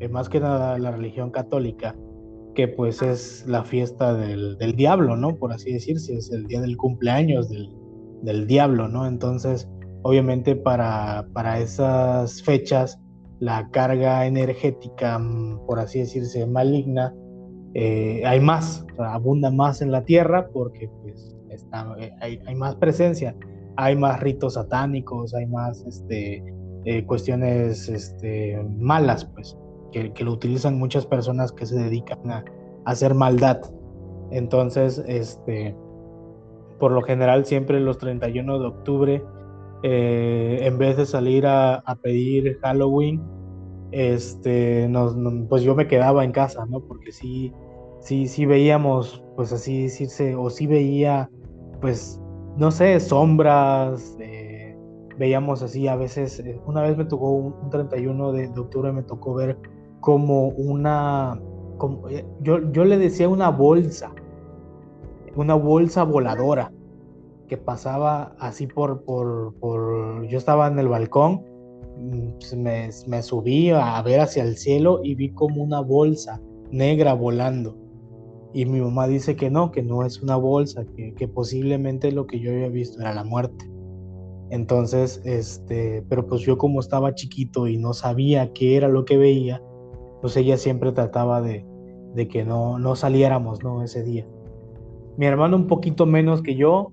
[0.01, 1.94] eh, más que nada la religión católica,
[2.55, 5.36] que pues es la fiesta del, del diablo, ¿no?
[5.36, 7.70] Por así decirse, es el día del cumpleaños del,
[8.22, 9.07] del diablo, ¿no?
[9.07, 9.68] Entonces,
[10.03, 12.98] obviamente para, para esas fechas,
[13.38, 17.14] la carga energética, mm, por así decirse, maligna,
[17.74, 22.40] eh, hay más, o sea, abunda más en la tierra porque pues está, eh, hay,
[22.46, 23.34] hay más presencia,
[23.76, 26.44] hay más ritos satánicos, hay más este,
[26.84, 29.57] eh, cuestiones este, malas, pues,
[29.91, 32.45] que, lo utilizan muchas personas que se dedican a,
[32.84, 33.61] hacer maldad.
[34.30, 35.76] Entonces, este,
[36.78, 39.22] por lo general, siempre los 31 de octubre,
[39.82, 43.22] eh, en vez de salir a, pedir Halloween,
[43.93, 44.91] este,
[45.49, 46.80] pues yo me quedaba en casa, ¿no?
[46.80, 47.53] Porque sí,
[48.01, 51.30] sí, sí veíamos, pues así decirse, o sí veía,
[51.80, 52.20] pues,
[52.57, 54.76] no sé, sombras, eh,
[55.18, 58.93] veíamos así a veces, eh, una vez me tocó un, un 31 de, de octubre,
[58.93, 59.59] me tocó ver
[60.01, 61.40] como una,
[62.11, 64.12] eh, yo, yo le decía una bolsa,
[65.36, 66.72] una bolsa voladora
[67.48, 71.42] que pasaba así por, por, por, yo estaba en el balcón,
[71.98, 76.40] mm, pues me, me subí a ver hacia el cielo y vi como una bolsa
[76.70, 77.76] negra volando.
[78.53, 82.26] Y mi mamá dice que no, que no es una bolsa, que, que posiblemente lo
[82.26, 83.70] que yo había visto era la muerte.
[84.51, 89.16] Entonces, este, pero pues yo como estaba chiquito y no sabía qué era lo que
[89.16, 89.62] veía,
[90.20, 91.64] pues ella siempre trataba de,
[92.14, 93.82] de que no, no saliéramos, ¿no?
[93.82, 94.26] Ese día.
[95.16, 96.92] Mi hermano un poquito menos que yo,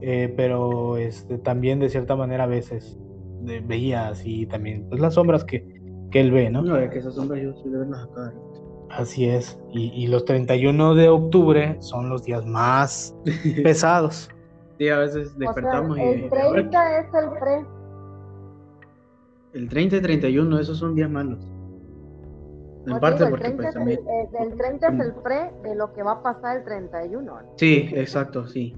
[0.00, 2.98] eh, pero este, también de cierta manera a veces
[3.42, 5.64] de- veía así también, pues las sombras que,
[6.10, 6.62] que él ve, ¿no?
[6.62, 8.32] No, es que esas sombras yo suelo verlas acá.
[8.90, 9.58] Así es.
[9.70, 13.14] Y, y los 31 de octubre son los días más
[13.62, 14.30] pesados.
[14.78, 16.00] Sí, a veces O sea, despertamos y...
[16.02, 17.66] el 30 es el pre.
[19.54, 21.38] El 30 y 31, esos son días malos.
[22.92, 25.50] En parte digo, el porque 30 pues es el, eh, el 30 es el pre
[25.62, 27.32] de lo que va a pasar el 31.
[27.56, 28.74] Sí, exacto, sí.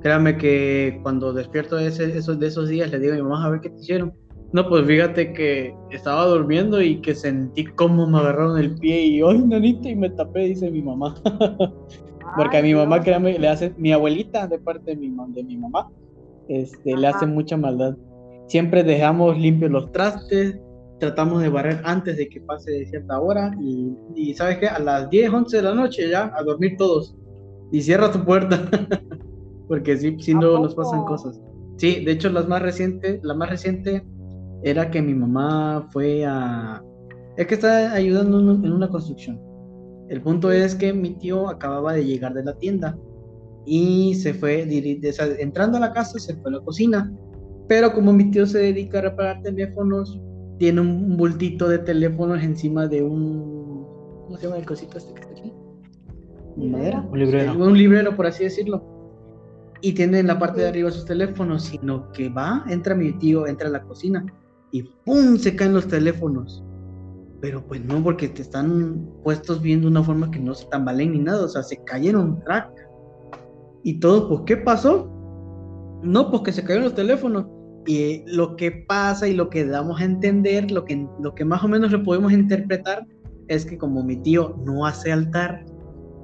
[0.00, 3.46] Créame que cuando despierto de, ese- esos, de esos días le digo a mi mamá
[3.46, 4.12] a ver qué te hicieron.
[4.52, 9.22] No, pues fíjate que estaba durmiendo y que sentí cómo me agarraron el pie y
[9.22, 9.88] ¡ay, nanita!
[9.88, 11.14] Y me tapé, dice mi mamá.
[12.36, 15.56] Porque a mi mamá, créame, le hace, mi abuelita de parte de mi, de mi
[15.56, 15.88] mamá,
[16.48, 17.96] este, le hace mucha maldad.
[18.48, 20.58] Siempre dejamos limpios los trastes,
[21.02, 24.68] tratamos de barrer antes de que pase cierta hora y, y ¿sabes qué?
[24.68, 27.16] A las 10, 11 de la noche ya, a dormir todos.
[27.72, 28.70] Y cierra tu puerta.
[29.68, 31.40] Porque si, si no nos pasan cosas.
[31.76, 34.06] Sí, de hecho las más recientes, la más reciente
[34.62, 36.80] era que mi mamá fue a...
[37.36, 39.40] Es que está ayudando en una construcción.
[40.08, 42.96] El punto es que mi tío acababa de llegar de la tienda
[43.66, 44.68] y se fue,
[45.40, 47.12] entrando a la casa, se fue a la cocina.
[47.66, 50.20] Pero como mi tío se dedica a reparar teléfonos,
[50.62, 53.84] tiene un bultito de teléfonos encima de un...
[54.26, 55.52] ¿Cómo se llama el cosito este que está aquí?
[56.56, 57.04] madera?
[57.10, 57.52] Un librero.
[57.54, 58.80] Un librero, por así decirlo.
[59.80, 63.48] Y tiene en la parte de arriba sus teléfonos, sino que va, entra mi tío,
[63.48, 64.24] entra a la cocina
[64.70, 65.36] y ¡pum!
[65.36, 66.62] se caen los teléfonos.
[67.40, 71.18] Pero pues no, porque te están puestos viendo una forma que no se tambalean ni
[71.18, 72.70] nada, o sea, se cayeron crack.
[73.82, 75.10] Y todo, pues, ¿qué pasó?
[76.04, 77.46] No, pues que se cayeron los teléfonos.
[77.86, 81.64] Y lo que pasa y lo que damos a entender, lo que, lo que más
[81.64, 83.06] o menos lo podemos interpretar,
[83.48, 85.64] es que como mi tío no hace altar,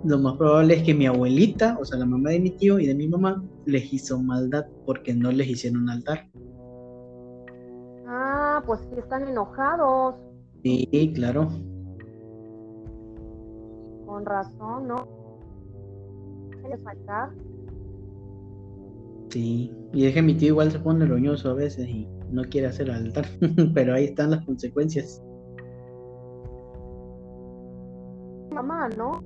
[0.04, 2.86] lo más probable es que mi abuelita, o sea, la mamá de mi tío y
[2.86, 6.30] de mi mamá, les hizo maldad porque no les hicieron altar.
[8.06, 10.14] Ah, pues sí están enojados.
[10.62, 11.48] Sí, claro.
[14.06, 15.18] Con razón, ¿no?
[16.68, 17.30] les faltar?
[19.30, 22.68] Sí, y es que mi tío igual se pone roñoso a veces y no quiere
[22.68, 23.26] hacer altar,
[23.74, 25.22] pero ahí están las consecuencias.
[28.50, 29.22] Mamá, ¿no?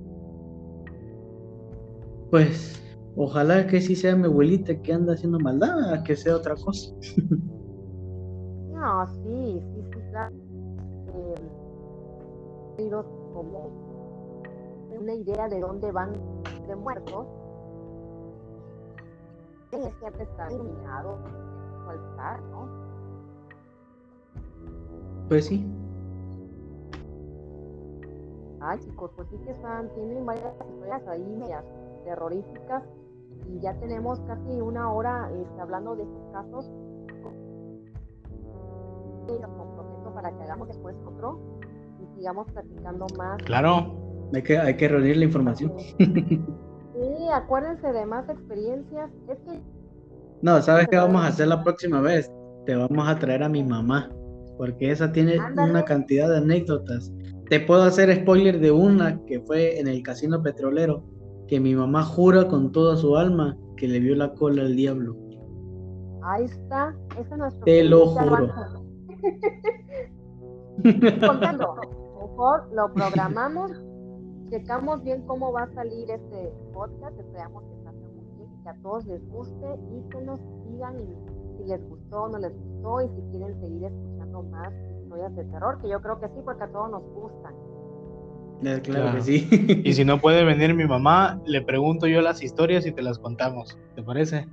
[2.29, 2.81] Pues
[3.15, 6.93] ojalá que sí sea mi abuelita que anda haciendo maldad, que sea otra cosa.
[8.73, 10.35] no, sí, sí, sí, claro
[13.33, 13.71] como
[14.91, 16.13] una idea de dónde van
[16.67, 17.27] de muertos,
[19.81, 21.17] es que está iluminado
[21.83, 22.67] su altar, ¿no?
[25.29, 25.65] Pues sí.
[28.61, 31.63] Ay, chicos, pues sí que están, tienen varias historias ahí medias
[32.05, 32.83] terroríficas
[33.49, 36.71] y ya tenemos casi una hora este, hablando de estos casos.
[39.27, 41.39] Y los comprometo para que hagamos después otro
[42.15, 43.41] sigamos platicando más.
[43.43, 44.03] Claro.
[44.33, 45.73] Hay que, hay que reunir la información.
[47.23, 49.09] Sí, acuérdense de más experiencias.
[49.29, 49.61] Es que...
[50.41, 52.29] No, ¿sabes qué vamos a hacer la próxima vez?
[52.65, 54.11] Te vamos a traer a mi mamá,
[54.57, 57.13] porque esa tiene una cantidad de anécdotas.
[57.49, 61.05] Te puedo hacer spoiler de una que fue en el casino petrolero,
[61.47, 65.15] que mi mamá jura con toda su alma que le vio la cola al diablo.
[66.23, 68.49] Ahí está, ese es Te lo juro.
[71.25, 71.75] Contando
[72.21, 73.71] mejor lo programamos,
[74.53, 78.69] checamos bien cómo va a salir este podcast, esperamos que salga muy bien y que
[78.69, 80.39] a todos les guste y que nos
[80.69, 80.95] digan
[81.57, 85.43] si les gustó o no les gustó y si quieren seguir escuchando más historias de
[85.45, 87.53] terror, que yo creo que sí, porque a todos nos gustan.
[88.63, 89.81] Eh, claro, que sí.
[89.83, 93.17] y si no puede venir mi mamá, le pregunto yo las historias y te las
[93.17, 93.75] contamos.
[93.95, 94.47] ¿Te parece?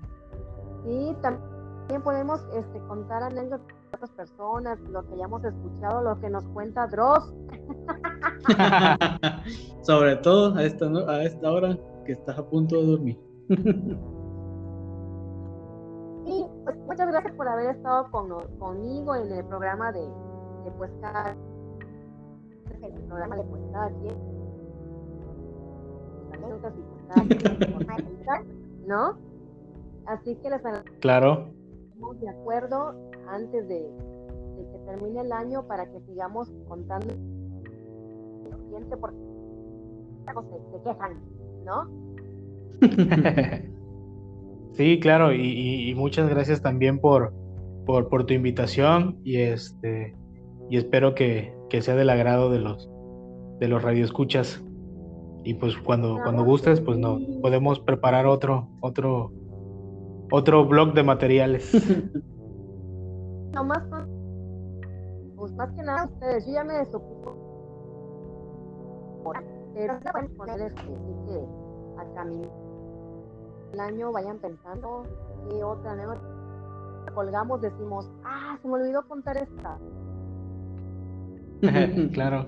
[0.87, 6.45] Sí, también podemos este, contar anécdotas otras personas, lo que hayamos escuchado, lo que nos
[6.49, 7.35] cuenta Dross.
[9.83, 13.19] Sobre todo a esta, a esta hora que estás a punto de dormir.
[16.27, 20.91] y pues, muchas gracias por haber estado conmigo en el programa de, de pues
[22.83, 24.41] el programa de pues cada quien.
[28.87, 29.19] ¿No?
[30.07, 30.63] Así que les
[31.01, 31.61] Claro
[32.21, 33.91] de acuerdo antes de,
[34.73, 37.15] que termine el año para que sigamos contando
[39.03, 41.19] porque se, se quejan,
[41.65, 41.89] ¿no?
[44.73, 47.33] sí, claro, y, muchas gracias también por,
[47.85, 50.15] por, tu invitación y este
[50.69, 52.89] y espero que, sea del agrado de los
[53.59, 54.63] de los radioescuchas.
[55.43, 59.33] Y pues cuando, cuando gustes, pues no, podemos preparar otro, otro,
[60.31, 61.73] otro blog de materiales.
[63.53, 63.83] no más,
[65.37, 67.37] pues más que nada ustedes, yo ya me desocupo.
[69.75, 71.47] Pero pueden poner este, que
[71.99, 72.51] a caminar
[73.73, 75.05] el año vayan pensando
[75.51, 76.19] y otra nueva
[77.15, 79.79] colgamos, decimos, ah, se me olvidó contar esta.
[82.13, 82.47] claro.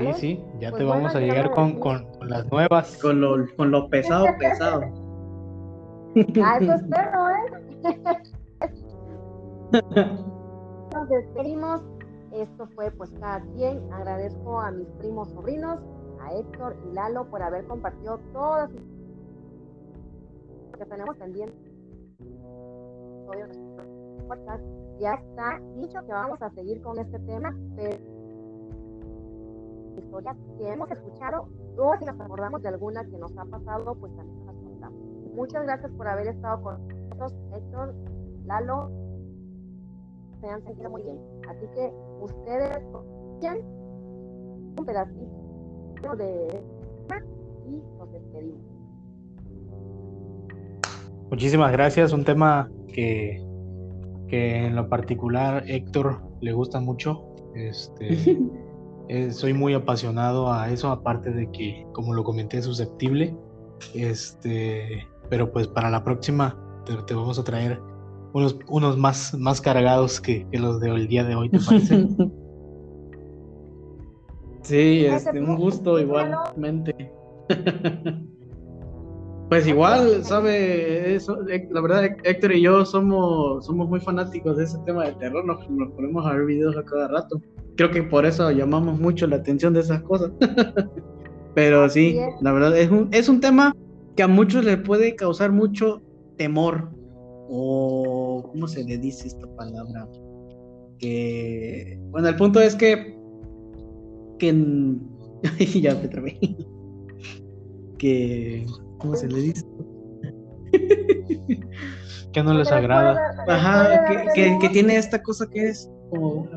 [0.00, 2.98] Sí, sí, ya pues te vamos a llegar con, con, con, las nuevas.
[3.00, 4.82] Con lo, con lo pesado, pesado.
[6.42, 8.22] Ah, eso espero, ¿eh?
[9.72, 11.82] Nos despedimos.
[12.32, 13.92] Esto fue pues cada quien.
[13.92, 15.78] Agradezco a mis primos sobrinos,
[16.20, 18.70] a Héctor y Lalo por haber compartido todas
[20.78, 21.56] que tenemos pendientes.
[24.98, 27.98] Ya está dicho que vamos a seguir con este tema, pero
[29.96, 34.14] historias que hemos escuchado o si nos acordamos de alguna que nos ha pasado, pues
[34.16, 34.98] también nos contamos.
[35.34, 37.94] Muchas gracias por haber estado con nosotros, Héctor,
[38.46, 39.07] Lalo.
[40.40, 41.18] Se han sentido muy bien.
[41.48, 42.78] Así que ustedes
[44.78, 46.62] un pedacito de
[47.66, 48.60] y nos despedimos.
[51.30, 52.12] Muchísimas gracias.
[52.12, 53.44] Un tema que,
[54.28, 57.24] que en lo particular Héctor le gusta mucho.
[57.54, 58.38] Este,
[59.08, 63.36] eh, soy muy apasionado a eso, aparte de que, como lo comenté, susceptible.
[63.94, 67.80] Este, pero pues para la próxima te, vamos a traer
[68.32, 72.08] unos, unos más, más cargados que, que los del día de hoy, ¿te parece?
[74.62, 76.94] Sí, este, un gusto igualmente.
[79.48, 81.38] Pues igual, sabe, eso,
[81.70, 85.64] la verdad, Héctor y yo somos, somos muy fanáticos de ese tema de terror, nos,
[85.94, 87.40] ponemos a ver videos a cada rato.
[87.76, 90.32] Creo que por eso llamamos mucho la atención de esas cosas.
[91.54, 93.74] Pero sí, la verdad, es un, es un tema
[94.16, 96.02] que a muchos les puede causar mucho
[96.36, 96.90] temor.
[97.48, 100.08] O, ¿cómo se le dice esta palabra?
[100.98, 103.18] Que, bueno, el punto es que,
[104.38, 104.54] que,
[105.80, 106.38] ya te trabé.
[107.98, 108.66] que
[108.98, 109.64] ¿Cómo se le dice?
[112.32, 113.18] que no les agrada.
[113.46, 116.48] Ajá, que, que, tiene esta cosa que es como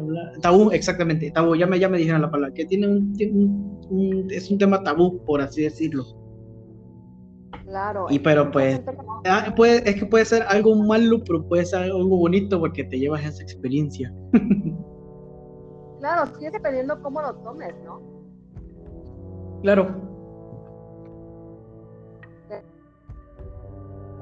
[0.41, 4.57] tabú, exactamente, tabú, ya me, ya me dijeron la palabra, que tiene un, es un
[4.57, 6.20] tema tabú, por así decirlo.
[7.72, 8.07] Claro.
[8.09, 8.82] Y pero pues,
[9.26, 12.99] ah, puede, es que puede ser algo malo, pero puede ser algo bonito porque te
[12.99, 14.13] llevas esa experiencia.
[15.99, 18.01] claro, sí, dependiendo cómo lo tomes, ¿no?
[19.61, 19.88] Claro.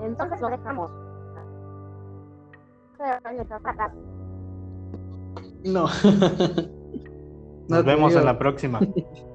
[0.03, 0.91] Entonces lo dejamos.
[5.65, 5.85] No.
[7.67, 8.79] Nos vemos en la próxima.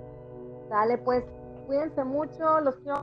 [0.70, 1.24] Dale, pues,
[1.66, 3.02] cuídense mucho, los quiero.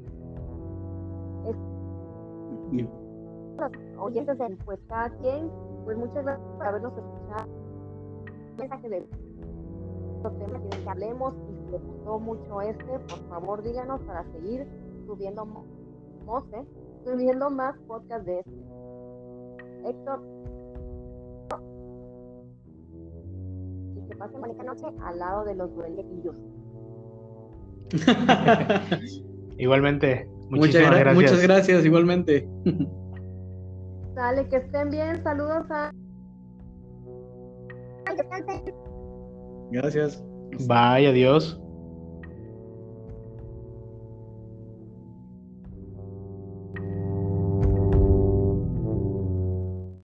[3.58, 5.50] Los oyentes de pues cada quien,
[5.84, 7.50] pues muchas gracias por habernos escuchado.
[8.58, 9.08] mensaje de
[10.24, 14.68] los temas que hablemos y si les gustó mucho este, por favor díganos para seguir
[15.06, 15.46] subiendo
[16.26, 16.66] voces
[17.06, 18.52] subiendo más podcast de este.
[19.84, 20.22] Héctor.
[23.96, 26.36] Y que pasen bonita noche al lado de los duendecillos.
[29.58, 30.30] igualmente.
[30.52, 31.16] Muchas gracias.
[31.16, 32.48] Muchas gracias, igualmente.
[34.16, 35.24] Dale, que estén bien.
[35.24, 35.92] Saludos a.
[39.72, 40.22] Gracias.
[40.68, 41.60] Bye, adiós.